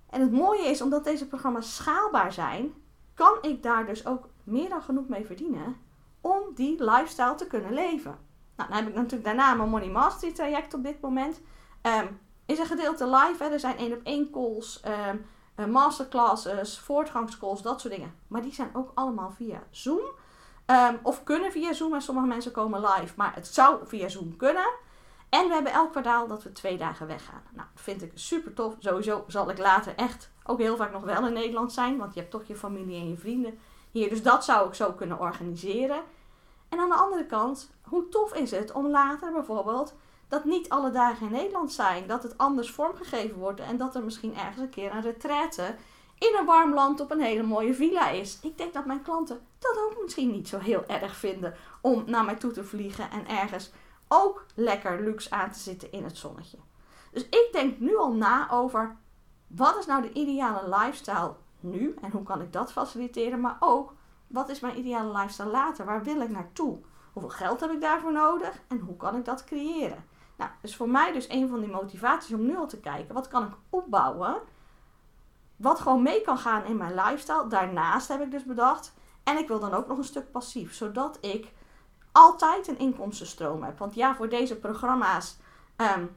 En 0.10 0.22
het 0.22 0.32
mooie 0.32 0.66
is, 0.66 0.82
omdat 0.82 1.04
deze 1.04 1.28
programma's 1.28 1.76
schaalbaar 1.76 2.34
zijn, 2.34 2.74
kan 3.14 3.38
ik 3.42 3.64
daar 3.64 3.86
dus 3.86 4.06
ook 4.06 4.30
meer 4.44 4.70
dan 4.70 4.82
genoeg 4.82 5.08
mee 5.08 5.26
verdienen 5.26 5.76
om 6.22 6.40
die 6.56 6.84
lifestyle 6.84 7.36
te 7.36 7.48
kunnen 7.48 7.74
leven. 7.74 8.18
Nou, 8.56 8.70
dan 8.70 8.78
heb 8.78 8.88
ik 8.88 8.96
natuurlijk 8.96 9.24
daarna 9.24 9.54
mijn 9.54 9.70
Money 9.70 9.90
Mastery 9.90 10.34
traject 10.34 10.74
op 10.74 10.84
dit 10.84 11.02
moment. 11.02 11.42
Um, 11.82 12.20
is 12.46 12.60
een 12.60 12.66
gedeelte 12.66 13.08
live, 13.08 13.44
hè. 13.44 13.50
er 13.50 13.60
zijn 13.60 13.78
één 13.78 13.94
op 13.94 14.02
één 14.04 14.32
calls, 14.32 14.82
um, 15.58 15.72
masterclasses, 15.72 16.80
voortgangscalls, 16.80 17.62
dat 17.62 17.82
soort 17.82 17.94
dingen. 17.94 18.14
Maar 18.28 18.42
die 18.42 18.54
zijn 18.54 18.70
ook 18.74 18.92
allemaal 18.94 19.32
via 19.32 19.64
Zoom. 19.70 20.20
Um, 20.66 21.00
of 21.02 21.24
kunnen 21.24 21.52
via 21.52 21.74
Zoom 21.74 21.94
en 21.94 22.02
sommige 22.02 22.28
mensen 22.28 22.52
komen 22.52 22.82
live, 22.82 23.14
maar 23.16 23.36
het 23.36 23.48
zou 23.48 23.88
via 23.88 24.08
Zoom 24.08 24.38
kunnen. 24.38 24.70
En 25.30 25.48
we 25.48 25.54
hebben 25.54 25.72
elk 25.72 25.92
kwartaal 25.92 26.28
dat 26.28 26.44
we 26.44 26.52
twee 26.52 26.78
dagen 26.78 27.08
weggaan. 27.08 27.44
Nou, 27.52 27.68
dat 27.74 27.84
vind 27.84 28.02
ik 28.02 28.12
super 28.14 28.54
tof. 28.54 28.76
Sowieso 28.80 29.24
zal 29.28 29.50
ik 29.50 29.58
later 29.58 29.96
echt 29.96 30.32
ook 30.44 30.60
heel 30.60 30.76
vaak 30.76 30.92
nog 30.92 31.04
wel 31.04 31.28
in 31.28 31.34
Nederland 31.34 31.74
zijn, 31.74 31.98
want 31.98 32.14
je 32.14 32.20
hebt 32.20 32.32
toch 32.32 32.44
je 32.44 32.56
familie 32.56 33.00
en 33.00 33.10
je 33.10 33.18
vrienden 33.18 33.60
hier. 33.92 34.10
Dus 34.10 34.24
dat 34.24 34.46
zou 34.46 34.68
ik 34.68 34.74
zo 34.74 34.92
kunnen 34.92 35.20
organiseren. 35.20 36.04
En 36.70 36.80
aan 36.80 36.90
de 36.90 36.96
andere 36.96 37.26
kant, 37.26 37.70
hoe 37.82 38.10
tof 38.10 38.34
is 38.34 38.52
het 38.52 38.72
om 38.72 38.88
later 38.88 39.32
bijvoorbeeld 39.32 39.94
dat 40.28 40.46
niet 40.46 40.70
alle 40.70 40.92
dagen 40.92 41.26
in 41.26 41.32
Nederland 41.32 41.72
zijn, 41.72 42.08
dat 42.08 42.24
het 42.24 42.38
anders 42.38 42.72
vormgegeven 42.72 43.38
wordt 43.38 43.60
en 43.60 43.78
dat 43.78 43.96
er 43.96 44.04
misschien 44.04 44.38
ergens 44.38 44.58
een 44.58 44.70
keer 44.70 44.92
een 44.92 45.02
retraite 45.02 45.76
in 46.18 46.36
een 46.40 46.46
warm 46.46 46.74
land 46.74 47.00
op 47.00 47.12
een 47.12 47.22
hele 47.22 47.44
mooie 47.44 47.74
villa 47.74 48.10
is. 48.10 48.40
Ik 48.42 48.58
denk 48.58 48.74
dat 48.74 48.86
mijn 48.86 49.02
klanten 49.02 49.42
dat 49.62 49.78
ook 49.78 50.02
misschien 50.04 50.32
niet 50.32 50.48
zo 50.48 50.58
heel 50.58 50.86
erg 50.88 51.16
vinden 51.16 51.56
om 51.82 52.04
naar 52.06 52.26
mij 52.26 52.36
toe 52.36 52.52
te 52.52 52.64
vliegen 52.64 53.12
en 53.12 53.28
ergens 53.28 53.72
ook 54.08 54.46
lekker 54.56 55.02
luxe 55.02 55.32
aan 55.32 55.52
te 55.52 55.60
zitten 55.60 55.92
in 55.92 56.04
het 56.04 56.18
zonnetje. 56.18 56.58
Dus 57.12 57.24
ik 57.24 57.50
denk 57.52 57.80
nu 57.80 57.98
al 57.98 58.14
na 58.14 58.52
over 58.52 58.98
wat 59.48 59.78
is 59.78 59.86
nou 59.86 60.02
de 60.02 60.12
ideale 60.12 60.78
lifestyle 60.78 61.36
nu 61.60 61.96
en 62.02 62.12
hoe 62.12 62.24
kan 62.24 62.42
ik 62.42 62.54
dat 62.54 62.72
faciliteren, 62.72 63.40
maar 63.40 63.58
ook 63.60 63.94
wat 64.28 64.50
is 64.50 64.60
mijn 64.60 64.78
ideale 64.78 65.12
lifestyle 65.12 65.50
later? 65.50 65.86
Waar 65.86 66.04
wil 66.04 66.22
ik 66.22 66.30
naartoe? 66.30 66.80
Hoeveel 67.14 67.32
geld 67.32 67.60
heb 67.60 67.72
ik 67.72 67.82
daarvoor 67.82 68.12
nodig 68.12 68.62
en 68.68 68.80
hoe 68.80 68.98
kan 68.98 69.16
ik 69.16 69.26
dat 69.26 69.44
creëren? 69.44 70.06
Nou, 70.38 70.52
dus 70.62 70.76
voor 70.76 70.90
mij 70.90 71.12
dus 71.12 71.30
een 71.30 71.50
van 71.50 71.60
die 71.60 71.70
motivaties 71.70 72.34
om 72.34 72.46
nu 72.46 72.58
al 72.58 72.68
te 72.68 72.80
kijken, 72.80 73.14
wat 73.14 73.28
kan 73.28 73.44
ik 73.44 73.54
opbouwen? 73.70 74.42
Wat 75.56 75.80
gewoon 75.80 76.02
mee 76.02 76.22
kan 76.22 76.38
gaan 76.38 76.66
in 76.66 76.78
mijn 76.78 76.94
lifestyle. 76.96 77.48
Daarnaast 77.48 78.08
heb 78.08 78.22
ik 78.22 78.32
dus 78.32 78.44
bedacht, 78.44 78.94
en 79.24 79.38
ik 79.38 79.48
wil 79.48 79.60
dan 79.60 79.74
ook 79.74 79.88
nog 79.88 79.98
een 79.98 80.04
stuk 80.04 80.32
passief, 80.32 80.74
zodat 80.74 81.18
ik 81.22 81.52
altijd 82.12 82.68
een 82.68 82.80
inkomstenstroom 82.80 83.64
heb. 83.64 83.78
Want 83.78 83.96
ja, 83.96 84.16
voor 84.16 84.30
deze 84.30 84.56
programma's 84.56 85.38
um, 85.78 86.16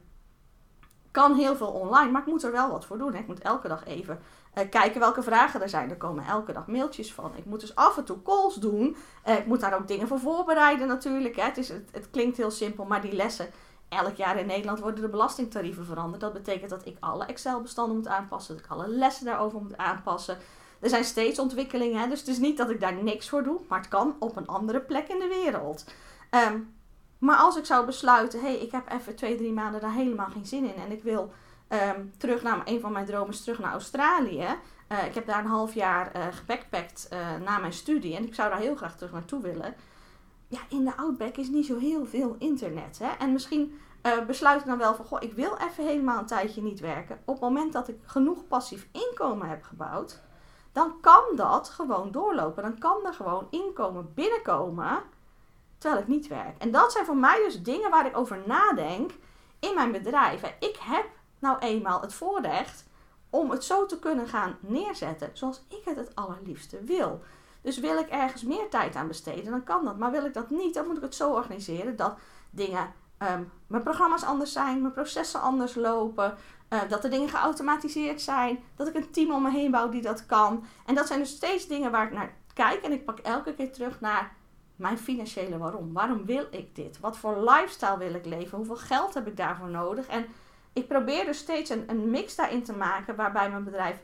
kan 1.11 1.35
heel 1.35 1.57
veel 1.57 1.71
online, 1.71 2.11
maar 2.11 2.21
ik 2.21 2.27
moet 2.27 2.43
er 2.43 2.53
wel 2.53 2.71
wat 2.71 2.85
voor 2.85 2.99
doen. 2.99 3.15
Ik 3.15 3.27
moet 3.27 3.41
elke 3.41 3.69
dag 3.69 3.85
even 3.85 4.21
uh, 4.55 4.71
kijken 4.71 5.01
welke 5.01 5.23
vragen 5.23 5.63
er 5.63 5.69
zijn. 5.69 5.91
Er 5.91 5.97
komen 5.97 6.27
elke 6.27 6.53
dag 6.53 6.67
mailtjes 6.67 7.13
van. 7.13 7.33
Ik 7.37 7.45
moet 7.45 7.61
dus 7.61 7.75
af 7.75 7.97
en 7.97 8.05
toe 8.05 8.23
calls 8.23 8.55
doen. 8.55 8.97
Uh, 9.27 9.39
ik 9.39 9.47
moet 9.47 9.61
daar 9.61 9.75
ook 9.75 9.89
dingen 9.89 10.09
voor 10.09 10.19
voorbereiden 10.19 10.89
natuurlijk. 10.89 11.37
Hè. 11.37 11.43
Het, 11.43 11.57
is, 11.57 11.69
het, 11.69 11.89
het, 11.93 12.11
klinkt 12.11 12.37
heel 12.37 12.51
simpel, 12.51 12.85
maar 12.85 13.01
die 13.01 13.13
lessen. 13.13 13.51
Elk 13.89 14.17
jaar 14.17 14.39
in 14.39 14.47
Nederland 14.47 14.81
worden 14.81 15.01
de 15.01 15.09
belastingtarieven 15.09 15.85
veranderd. 15.85 16.21
Dat 16.21 16.33
betekent 16.33 16.71
dat 16.71 16.87
ik 16.87 16.97
alle 17.01 17.25
Excel-bestanden 17.25 17.97
moet 17.97 18.09
aanpassen. 18.09 18.57
Dat 18.57 18.65
ik 18.65 18.71
alle 18.71 18.89
lessen 18.89 19.25
daarover 19.25 19.63
moet 19.63 19.77
aanpassen. 19.77 20.39
Er 20.85 20.91
zijn 20.91 21.05
steeds 21.05 21.39
ontwikkelingen. 21.39 22.01
Hè. 22.01 22.09
Dus 22.09 22.19
het 22.19 22.29
is 22.29 22.39
niet 22.39 22.57
dat 22.57 22.71
ik 22.71 22.81
daar 22.81 23.03
niks 23.03 23.29
voor 23.29 23.43
doe. 23.43 23.61
Maar 23.69 23.79
het 23.79 23.89
kan 23.89 24.17
op 24.19 24.37
een 24.37 24.47
andere 24.47 24.81
plek 24.81 25.09
in 25.09 25.19
de 25.19 25.43
wereld. 25.43 25.85
Um, 26.51 26.75
maar 27.19 27.37
als 27.37 27.57
ik 27.57 27.65
zou 27.65 27.87
besluiten, 27.87 28.41
hé, 28.41 28.47
hey, 28.47 28.57
ik 28.57 28.73
heb 28.73 28.93
even 28.93 29.17
twee, 29.17 29.37
drie 29.37 29.53
maanden 29.53 29.81
daar 29.81 29.93
helemaal 29.93 30.31
geen 30.31 30.47
zin 30.47 30.65
in 30.65 30.83
en 30.83 30.93
ik 30.93 31.03
wil 31.03 31.33
um, 31.69 32.13
terug 32.17 32.43
naar 32.43 32.63
een 32.65 32.81
van 32.81 32.93
mijn 32.93 33.07
dromen 33.07 33.43
terug 33.43 33.59
naar 33.59 33.73
Australië. 33.73 34.47
Uh, 34.89 35.07
ik 35.07 35.15
heb 35.15 35.27
daar 35.27 35.39
een 35.39 35.51
half 35.51 35.75
jaar 35.75 36.17
uh, 36.17 36.27
gebackpackt 36.31 37.09
uh, 37.13 37.19
na 37.45 37.59
mijn 37.59 37.73
studie 37.73 38.17
en 38.17 38.27
ik 38.27 38.35
zou 38.35 38.51
daar 38.51 38.59
heel 38.59 38.77
graag 38.77 38.97
terug 38.97 39.13
naartoe 39.13 39.43
willen. 39.43 39.75
Ja, 40.49 40.59
in 40.69 40.85
de 40.85 40.97
Outback 40.97 41.37
is 41.37 41.49
niet 41.49 41.67
zo 41.67 41.79
heel 41.79 42.07
veel 42.07 42.37
internet. 42.39 42.99
Hè? 42.99 43.11
En 43.19 43.33
misschien 43.33 43.79
besluit 44.27 44.61
ik 44.61 44.67
dan 44.67 44.79
wel 44.79 44.95
van, 44.95 45.05
goh, 45.05 45.23
ik 45.23 45.33
wil 45.33 45.57
even 45.71 45.87
helemaal 45.87 46.19
een 46.19 46.27
tijdje 46.27 46.63
niet 46.63 46.81
werken. 46.81 47.19
Op 47.25 47.35
het 47.35 47.43
moment 47.43 47.73
dat 47.73 47.89
ik 47.89 47.97
genoeg 48.05 48.47
passief 48.49 48.89
inkomen 48.93 49.49
heb 49.49 49.63
gebouwd, 49.63 50.23
dan 50.75 51.01
kan 51.01 51.23
dat 51.37 51.69
gewoon 51.69 52.11
doorlopen. 52.11 52.63
Dan 52.63 52.79
kan 52.79 53.07
er 53.07 53.15
gewoon 53.15 53.47
inkomen 53.51 54.15
binnenkomen 54.15 55.03
terwijl 55.79 56.03
ik 56.03 56.09
niet 56.09 56.27
werk. 56.27 56.59
En 56.59 56.71
dat 56.71 56.93
zijn 56.93 57.05
voor 57.05 57.17
mij 57.17 57.43
dus 57.45 57.63
dingen 57.63 57.91
waar 57.91 58.07
ik 58.07 58.17
over 58.17 58.43
nadenk 58.47 59.11
in 59.59 59.75
mijn 59.75 59.93
bedrijf. 59.93 60.43
Ik 60.59 60.77
heb 60.81 61.07
nou 61.39 61.59
eenmaal 61.59 62.01
het 62.01 62.15
voorrecht 62.15 62.85
om 63.31 63.51
het 63.51 63.65
zo 63.65 63.87
te 63.87 63.99
kunnen 63.99 64.29
gaan 64.29 64.57
neerzetten 64.61 65.31
zoals 65.33 65.65
ik 65.69 65.83
het 65.85 65.97
het 65.97 66.15
allerliefste 66.15 66.81
wil. 66.85 67.23
Dus 67.61 67.79
wil 67.79 67.99
ik 67.99 68.09
ergens 68.09 68.43
meer 68.43 68.71
tijd 68.71 68.97
aan 68.97 69.09
besteden, 69.09 69.51
dan 69.51 69.65
kan 69.65 69.85
dat. 69.85 69.99
Maar 69.99 70.11
wil 70.11 70.25
ik 70.25 70.35
dat 70.35 70.51
niet, 70.51 70.75
dan 70.75 70.87
moet 70.87 70.97
ik 70.97 71.03
het 71.03 71.15
zo 71.15 71.31
organiseren 71.31 71.97
dat 71.97 72.15
dingen, 72.51 72.93
um, 73.19 73.53
mijn 73.67 73.83
programma's 73.83 74.25
anders 74.25 74.53
zijn, 74.53 74.81
mijn 74.81 74.93
processen 74.93 75.41
anders 75.41 75.75
lopen, 75.75 76.37
uh, 76.75 76.81
dat 76.89 77.05
er 77.05 77.11
dingen 77.11 77.29
geautomatiseerd 77.29 78.21
zijn, 78.21 78.59
dat 78.77 78.89
ik 78.89 78.95
een 78.95 79.11
team 79.11 79.33
om 79.33 79.43
me 79.43 79.51
heen 79.51 79.71
bouw 79.71 79.89
die 79.89 80.03
dat 80.03 80.27
kan. 80.27 80.65
En 80.87 80.95
dat 80.95 81.07
zijn 81.07 81.19
dus 81.19 81.31
steeds 81.31 81.67
dingen 81.67 81.91
waar 81.91 82.07
ik 82.07 82.13
naar 82.13 82.35
kijk 82.55 82.83
en 82.83 82.93
ik 82.93 83.05
pak 83.05 83.19
elke 83.19 83.55
keer 83.55 83.73
terug 83.73 84.01
naar 84.01 84.37
mijn 84.77 84.99
financiële 84.99 85.59
waarom. 85.59 85.93
Waarom 85.93 86.25
wil 86.25 86.47
ik 86.51 86.75
dit? 86.75 87.01
Wat 87.01 87.17
voor 87.17 87.51
lifestyle 87.51 87.99
wil 87.99 88.15
ik 88.15 88.25
leven? 88.25 88.57
Hoeveel 88.57 88.77
geld 88.77 89.15
heb 89.15 89.27
ik 89.27 89.37
daarvoor 89.37 89.69
nodig? 89.69 90.07
En 90.07 90.27
ik 90.73 90.89
probeer 90.89 91.25
dus 91.25 91.39
steeds 91.39 91.71
een, 91.71 91.85
een 91.87 92.11
mix 92.11 92.35
daarin 92.35 92.63
te 92.63 92.73
maken 92.73 93.17
waarbij 93.17 93.51
mijn 93.51 93.65
bedrijf 93.65 94.03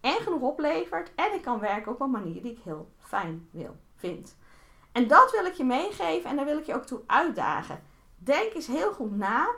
en 0.00 0.16
genoeg 0.20 0.40
oplevert 0.40 1.10
en 1.14 1.34
ik 1.34 1.42
kan 1.42 1.58
werken 1.58 1.92
op 1.92 2.00
een 2.00 2.10
manier 2.10 2.42
die 2.42 2.52
ik 2.52 2.62
heel 2.64 2.88
fijn 2.98 3.48
wil, 3.50 3.76
vind. 3.96 4.36
En 4.92 5.08
dat 5.08 5.30
wil 5.30 5.44
ik 5.44 5.52
je 5.52 5.64
meegeven 5.64 6.30
en 6.30 6.36
daar 6.36 6.44
wil 6.44 6.58
ik 6.58 6.66
je 6.66 6.74
ook 6.74 6.86
toe 6.86 7.00
uitdagen. 7.06 7.82
Denk 8.16 8.52
eens 8.54 8.66
heel 8.66 8.92
goed 8.92 9.16
na. 9.16 9.48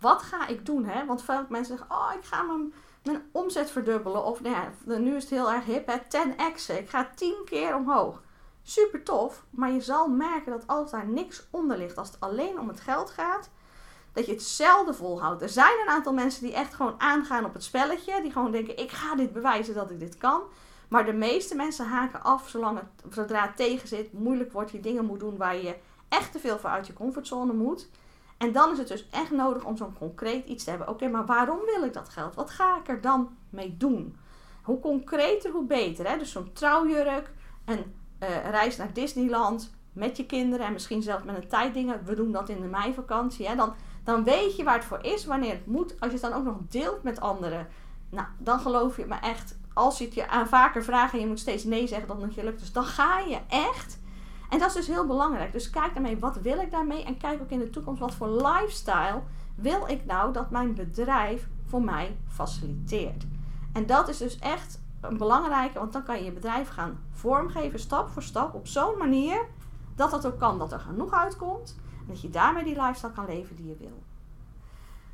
Wat 0.00 0.22
ga 0.22 0.46
ik 0.46 0.66
doen? 0.66 0.84
Hè? 0.84 1.06
Want 1.06 1.22
veel 1.22 1.44
mensen 1.48 1.76
zeggen, 1.76 1.96
oh 1.96 2.12
ik 2.18 2.24
ga 2.24 2.42
mijn, 2.42 2.72
mijn 3.02 3.22
omzet 3.32 3.70
verdubbelen. 3.70 4.24
Of 4.24 4.40
nou 4.40 5.00
nu 5.00 5.16
is 5.16 5.22
het 5.22 5.32
heel 5.32 5.52
erg 5.52 5.64
hip, 5.64 5.86
hè? 5.86 5.96
10x. 5.96 6.78
Ik 6.78 6.90
ga 6.90 7.10
10 7.14 7.34
keer 7.44 7.74
omhoog. 7.74 8.22
Super 8.62 9.02
tof, 9.02 9.44
maar 9.50 9.70
je 9.70 9.80
zal 9.80 10.08
merken 10.08 10.52
dat 10.52 10.66
als 10.66 10.90
daar 10.90 11.06
niks 11.06 11.46
onder 11.50 11.78
ligt, 11.78 11.96
als 11.96 12.08
het 12.08 12.20
alleen 12.20 12.58
om 12.58 12.68
het 12.68 12.80
geld 12.80 13.10
gaat, 13.10 13.50
dat 14.12 14.26
je 14.26 14.32
het 14.32 14.42
zelden 14.42 14.94
volhoudt. 14.94 15.42
Er 15.42 15.48
zijn 15.48 15.80
een 15.82 15.92
aantal 15.92 16.12
mensen 16.12 16.42
die 16.42 16.54
echt 16.54 16.74
gewoon 16.74 17.00
aangaan 17.00 17.44
op 17.44 17.52
het 17.52 17.64
spelletje, 17.64 18.22
die 18.22 18.32
gewoon 18.32 18.52
denken: 18.52 18.78
ik 18.78 18.90
ga 18.90 19.14
dit 19.14 19.32
bewijzen 19.32 19.74
dat 19.74 19.90
ik 19.90 20.00
dit 20.00 20.18
kan. 20.18 20.42
Maar 20.88 21.04
de 21.04 21.12
meeste 21.12 21.54
mensen 21.54 21.86
haken 21.86 22.22
af 22.22 22.48
zolang 22.48 22.78
het, 22.78 23.14
zodra 23.14 23.42
het 23.42 23.56
tegen 23.56 23.88
zit, 23.88 24.12
moeilijk 24.12 24.52
wordt, 24.52 24.70
je 24.70 24.80
dingen 24.80 25.04
moet 25.04 25.20
doen 25.20 25.36
waar 25.36 25.56
je 25.56 25.76
echt 26.08 26.32
te 26.32 26.38
veel 26.38 26.58
voor 26.58 26.70
uit 26.70 26.86
je 26.86 26.92
comfortzone 26.92 27.52
moet. 27.52 27.88
En 28.40 28.52
dan 28.52 28.72
is 28.72 28.78
het 28.78 28.88
dus 28.88 29.08
echt 29.10 29.30
nodig 29.30 29.64
om 29.64 29.76
zo'n 29.76 29.98
concreet 29.98 30.46
iets 30.46 30.64
te 30.64 30.70
hebben. 30.70 30.88
Oké, 30.88 31.08
maar 31.08 31.26
waarom 31.26 31.58
wil 31.64 31.84
ik 31.84 31.92
dat 31.92 32.08
geld? 32.08 32.34
Wat 32.34 32.50
ga 32.50 32.78
ik 32.78 32.88
er 32.88 33.00
dan 33.00 33.36
mee 33.50 33.76
doen? 33.76 34.16
Hoe 34.62 34.80
concreter, 34.80 35.50
hoe 35.50 35.64
beter. 35.66 36.08
Hè? 36.08 36.18
Dus 36.18 36.32
zo'n 36.32 36.52
trouwjurk, 36.52 37.30
een 37.64 37.94
uh, 38.20 38.50
reis 38.50 38.76
naar 38.76 38.92
Disneyland 38.92 39.70
met 39.92 40.16
je 40.16 40.26
kinderen 40.26 40.66
en 40.66 40.72
misschien 40.72 41.02
zelfs 41.02 41.24
met 41.24 41.36
een 41.36 41.48
tijddingen. 41.48 42.04
We 42.04 42.14
doen 42.14 42.32
dat 42.32 42.48
in 42.48 42.60
de 42.60 42.66
meivakantie. 42.66 43.48
Hè? 43.48 43.56
Dan, 43.56 43.74
dan 44.04 44.24
weet 44.24 44.56
je 44.56 44.64
waar 44.64 44.74
het 44.74 44.84
voor 44.84 45.04
is, 45.04 45.24
wanneer 45.24 45.52
het 45.52 45.66
moet. 45.66 46.00
Als 46.00 46.12
je 46.12 46.18
het 46.18 46.30
dan 46.30 46.38
ook 46.38 46.44
nog 46.44 46.56
deelt 46.68 47.02
met 47.02 47.20
anderen, 47.20 47.68
nou, 48.10 48.26
dan 48.38 48.60
geloof 48.60 48.96
je 48.96 49.06
me 49.06 49.16
echt. 49.16 49.58
Als 49.74 49.98
je 49.98 50.04
het 50.04 50.14
je 50.14 50.28
aan 50.28 50.48
vaker 50.48 50.84
vraagt 50.84 51.12
en 51.12 51.20
je 51.20 51.26
moet 51.26 51.40
steeds 51.40 51.64
nee 51.64 51.86
zeggen, 51.86 52.08
dat 52.08 52.22
het 52.22 52.34
je 52.34 52.44
lukt. 52.44 52.60
Dus 52.60 52.72
dan 52.72 52.84
ga 52.84 53.18
je 53.18 53.38
echt. 53.48 53.99
En 54.50 54.58
dat 54.58 54.68
is 54.68 54.74
dus 54.74 54.86
heel 54.86 55.06
belangrijk. 55.06 55.52
Dus 55.52 55.70
kijk 55.70 55.94
daarmee, 55.94 56.18
wat 56.18 56.36
wil 56.36 56.58
ik 56.60 56.70
daarmee? 56.70 57.04
En 57.04 57.16
kijk 57.16 57.40
ook 57.40 57.50
in 57.50 57.58
de 57.58 57.70
toekomst, 57.70 58.00
wat 58.00 58.14
voor 58.14 58.28
lifestyle 58.28 59.22
wil 59.54 59.88
ik 59.88 60.06
nou 60.06 60.32
dat 60.32 60.50
mijn 60.50 60.74
bedrijf 60.74 61.48
voor 61.66 61.82
mij 61.82 62.16
faciliteert? 62.28 63.24
En 63.72 63.86
dat 63.86 64.08
is 64.08 64.18
dus 64.18 64.38
echt 64.38 64.80
een 65.00 65.16
belangrijke, 65.16 65.78
want 65.78 65.92
dan 65.92 66.02
kan 66.02 66.18
je 66.18 66.24
je 66.24 66.32
bedrijf 66.32 66.68
gaan 66.68 66.98
vormgeven, 67.10 67.78
stap 67.78 68.08
voor 68.08 68.22
stap, 68.22 68.54
op 68.54 68.66
zo'n 68.66 68.98
manier 68.98 69.46
dat 69.94 70.10
dat 70.10 70.26
ook 70.26 70.38
kan, 70.38 70.58
dat 70.58 70.72
er 70.72 70.80
genoeg 70.80 71.12
uitkomt 71.12 71.78
en 72.00 72.06
dat 72.06 72.20
je 72.20 72.30
daarmee 72.30 72.64
die 72.64 72.82
lifestyle 72.82 73.12
kan 73.12 73.26
leven 73.26 73.56
die 73.56 73.66
je 73.66 73.76
wil. 73.78 74.02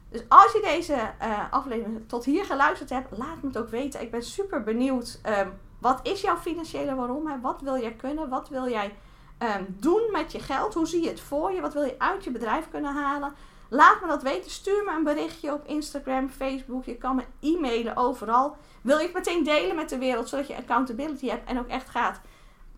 Dus 0.08 0.22
als 0.28 0.52
je 0.52 0.60
deze 0.64 1.12
uh, 1.22 1.52
aflevering 1.52 2.08
tot 2.08 2.24
hier 2.24 2.44
geluisterd 2.44 2.90
hebt, 2.90 3.18
laat 3.18 3.42
me 3.42 3.48
het 3.48 3.58
ook 3.58 3.68
weten. 3.68 4.02
Ik 4.02 4.10
ben 4.10 4.22
super 4.22 4.62
benieuwd. 4.62 5.20
Um, 5.26 5.52
wat 5.78 6.00
is 6.02 6.20
jouw 6.20 6.36
financiële 6.36 6.94
waarom? 6.94 7.26
Hè? 7.26 7.40
Wat 7.40 7.60
wil 7.60 7.80
jij 7.80 7.94
kunnen? 7.94 8.28
Wat 8.28 8.48
wil 8.48 8.68
jij 8.68 8.94
um, 9.38 9.76
doen 9.80 10.08
met 10.12 10.32
je 10.32 10.40
geld? 10.40 10.74
Hoe 10.74 10.86
zie 10.86 11.02
je 11.02 11.08
het 11.08 11.20
voor 11.20 11.52
je? 11.52 11.60
Wat 11.60 11.74
wil 11.74 11.84
je 11.84 11.98
uit 11.98 12.24
je 12.24 12.30
bedrijf 12.30 12.68
kunnen 12.70 12.94
halen? 12.94 13.34
Laat 13.68 14.00
me 14.00 14.06
dat 14.06 14.22
weten. 14.22 14.50
Stuur 14.50 14.84
me 14.84 14.92
een 14.96 15.04
berichtje 15.04 15.52
op 15.52 15.66
Instagram, 15.66 16.28
Facebook. 16.28 16.84
Je 16.84 16.96
kan 16.96 17.16
me 17.16 17.22
e-mailen 17.40 17.96
overal. 17.96 18.56
Wil 18.82 18.98
je 18.98 19.04
het 19.04 19.14
meteen 19.14 19.44
delen 19.44 19.76
met 19.76 19.88
de 19.88 19.98
wereld, 19.98 20.28
zodat 20.28 20.46
je 20.46 20.56
accountability 20.56 21.28
hebt 21.28 21.48
en 21.48 21.58
ook 21.58 21.68
echt 21.68 21.88
gaat 21.88 22.20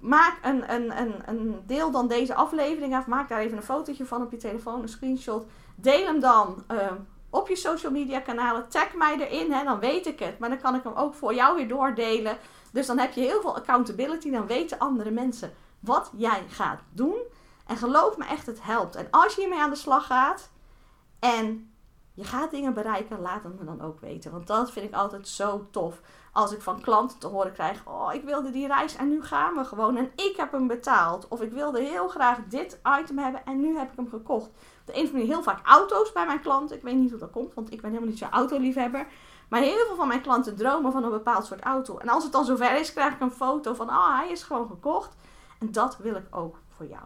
maak 0.00 0.38
een, 0.42 0.72
een, 0.74 0.98
een, 1.00 1.14
een 1.26 1.62
deel 1.66 1.90
dan 1.90 2.08
deze 2.08 2.34
aflevering 2.34 2.96
af. 2.96 3.06
Maak 3.06 3.28
daar 3.28 3.40
even 3.40 3.56
een 3.56 3.62
fotootje 3.62 4.06
van 4.06 4.22
op 4.22 4.30
je 4.30 4.36
telefoon, 4.36 4.82
een 4.82 4.88
screenshot. 4.88 5.46
Deel 5.74 6.06
hem 6.06 6.20
dan 6.20 6.64
uh, 6.72 6.78
op 7.30 7.48
je 7.48 7.56
social 7.56 7.92
media 7.92 8.20
kanalen. 8.20 8.68
Tag 8.68 8.94
mij 8.94 9.16
erin, 9.18 9.52
hè, 9.52 9.64
dan 9.64 9.78
weet 9.78 10.06
ik 10.06 10.18
het. 10.18 10.38
Maar 10.38 10.48
dan 10.48 10.60
kan 10.60 10.74
ik 10.74 10.82
hem 10.82 10.94
ook 10.94 11.14
voor 11.14 11.34
jou 11.34 11.56
weer 11.56 11.68
doordelen. 11.68 12.36
Dus 12.72 12.86
dan 12.86 12.98
heb 12.98 13.12
je 13.12 13.20
heel 13.20 13.40
veel 13.40 13.56
accountability. 13.56 14.30
Dan 14.30 14.46
weten 14.46 14.78
andere 14.78 15.10
mensen 15.10 15.52
wat 15.80 16.10
jij 16.16 16.44
gaat 16.48 16.80
doen. 16.90 17.16
En 17.66 17.76
geloof 17.76 18.16
me 18.16 18.24
echt, 18.24 18.46
het 18.46 18.62
helpt. 18.62 18.94
En 18.94 19.06
als 19.10 19.34
je 19.34 19.40
hiermee 19.40 19.60
aan 19.60 19.70
de 19.70 19.76
slag 19.76 20.06
gaat 20.06 20.50
en 21.18 21.72
je 22.18 22.24
gaat 22.24 22.50
dingen 22.50 22.74
bereiken, 22.74 23.20
laat 23.20 23.42
het 23.42 23.58
me 23.58 23.64
dan 23.64 23.80
ook 23.80 24.00
weten. 24.00 24.30
Want 24.30 24.46
dat 24.46 24.72
vind 24.72 24.86
ik 24.86 24.94
altijd 24.94 25.28
zo 25.28 25.66
tof. 25.70 26.00
Als 26.32 26.52
ik 26.52 26.62
van 26.62 26.80
klanten 26.80 27.18
te 27.18 27.26
horen 27.26 27.52
krijg: 27.52 27.86
Oh, 27.86 28.14
ik 28.14 28.24
wilde 28.24 28.50
die 28.50 28.66
reis 28.66 28.96
en 28.96 29.08
nu 29.08 29.22
gaan 29.22 29.54
we 29.54 29.64
gewoon. 29.64 29.96
En 29.96 30.10
ik 30.14 30.34
heb 30.36 30.52
hem 30.52 30.66
betaald. 30.66 31.28
Of 31.28 31.40
ik 31.40 31.52
wilde 31.52 31.80
heel 31.80 32.08
graag 32.08 32.38
dit 32.48 32.80
item 33.00 33.18
hebben 33.18 33.44
en 33.44 33.60
nu 33.60 33.76
heb 33.76 33.90
ik 33.90 33.96
hem 33.96 34.08
gekocht. 34.08 34.50
De 34.84 34.96
een 34.96 35.04
of 35.04 35.12
heel 35.12 35.42
vaak 35.42 35.66
auto's 35.66 36.12
bij 36.12 36.26
mijn 36.26 36.40
klanten. 36.40 36.76
Ik 36.76 36.82
weet 36.82 36.94
niet 36.94 37.10
hoe 37.10 37.18
dat 37.18 37.30
komt, 37.30 37.54
want 37.54 37.72
ik 37.72 37.80
ben 37.80 37.90
helemaal 37.90 38.10
niet 38.10 38.18
zo'n 38.18 38.30
autoliefhebber. 38.30 39.06
Maar 39.48 39.60
heel 39.60 39.86
veel 39.86 39.96
van 39.96 40.08
mijn 40.08 40.22
klanten 40.22 40.56
dromen 40.56 40.92
van 40.92 41.04
een 41.04 41.10
bepaald 41.10 41.46
soort 41.46 41.60
auto. 41.60 41.98
En 41.98 42.08
als 42.08 42.22
het 42.22 42.32
dan 42.32 42.44
zover 42.44 42.78
is, 42.78 42.92
krijg 42.92 43.12
ik 43.14 43.20
een 43.20 43.30
foto 43.30 43.74
van: 43.74 43.88
Oh, 43.88 44.18
hij 44.18 44.30
is 44.30 44.42
gewoon 44.42 44.68
gekocht. 44.68 45.16
En 45.58 45.72
dat 45.72 45.96
wil 45.96 46.14
ik 46.14 46.36
ook 46.36 46.60
voor 46.68 46.86
jou. 46.86 47.04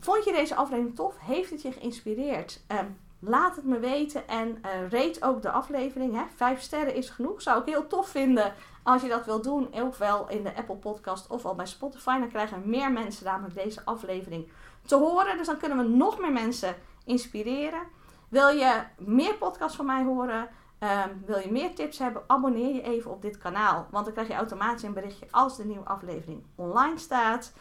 Vond 0.00 0.24
je 0.24 0.32
deze 0.32 0.54
aflevering 0.54 0.96
tof? 0.96 1.18
Heeft 1.18 1.50
het 1.50 1.62
je 1.62 1.72
geïnspireerd? 1.72 2.62
Um, 2.68 2.98
laat 3.18 3.56
het 3.56 3.64
me 3.64 3.78
weten 3.78 4.28
en 4.28 4.48
uh, 4.48 4.90
rate 4.90 5.22
ook 5.22 5.42
de 5.42 5.50
aflevering. 5.50 6.14
Hè? 6.14 6.22
Vijf 6.34 6.60
sterren 6.60 6.94
is 6.94 7.10
genoeg. 7.10 7.42
Zou 7.42 7.60
ik 7.60 7.66
heel 7.66 7.86
tof 7.86 8.08
vinden 8.08 8.52
als 8.82 9.02
je 9.02 9.08
dat 9.08 9.24
wil 9.24 9.42
doen. 9.42 9.74
Ook 9.74 9.96
wel 9.96 10.28
in 10.28 10.42
de 10.42 10.56
Apple 10.56 10.76
Podcast 10.76 11.26
of 11.26 11.44
al 11.44 11.54
bij 11.54 11.66
Spotify. 11.66 12.18
Dan 12.18 12.28
krijgen 12.28 12.68
meer 12.68 12.92
mensen 12.92 13.24
namelijk 13.24 13.54
deze 13.54 13.84
aflevering 13.84 14.48
te 14.86 14.96
horen. 14.96 15.36
Dus 15.36 15.46
dan 15.46 15.58
kunnen 15.58 15.78
we 15.78 15.96
nog 15.96 16.18
meer 16.18 16.32
mensen 16.32 16.74
inspireren. 17.04 17.82
Wil 18.28 18.48
je 18.48 18.82
meer 18.98 19.34
podcasts 19.34 19.76
van 19.76 19.86
mij 19.86 20.04
horen? 20.04 20.48
Um, 20.86 21.22
wil 21.26 21.38
je 21.38 21.52
meer 21.52 21.74
tips 21.74 21.98
hebben? 21.98 22.22
Abonneer 22.26 22.74
je 22.74 22.82
even 22.82 23.10
op 23.10 23.22
dit 23.22 23.38
kanaal. 23.38 23.86
Want 23.90 24.04
dan 24.04 24.14
krijg 24.14 24.28
je 24.28 24.34
automatisch 24.34 24.82
een 24.82 24.92
berichtje 24.92 25.26
als 25.30 25.56
de 25.56 25.64
nieuwe 25.64 25.84
aflevering 25.84 26.42
online 26.54 26.98
staat. 26.98 27.52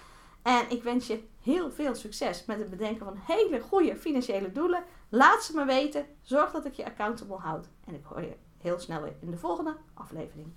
En 0.42 0.70
ik 0.70 0.84
wens 0.84 1.08
je 1.08 1.24
heel 1.42 1.72
veel 1.72 1.96
succes 1.96 2.46
met 2.46 2.60
het 2.60 2.70
bedenken 2.70 3.06
van 3.06 3.18
hele 3.18 3.62
goede 3.62 3.96
financiële 3.96 4.52
doelen. 4.52 4.84
Laat 5.10 5.44
ze 5.44 5.56
me 5.56 5.66
weten. 5.66 6.06
Zorg 6.22 6.52
dat 6.52 6.66
ik 6.66 6.74
je 6.74 6.86
accountable 6.86 7.38
houd. 7.38 7.68
En 7.86 7.94
ik 7.94 8.04
hoor 8.04 8.22
je 8.22 8.36
heel 8.58 8.80
snel 8.80 9.02
weer 9.02 9.16
in 9.22 9.32
de 9.32 9.38
volgende 9.38 9.76
aflevering. 9.94 10.54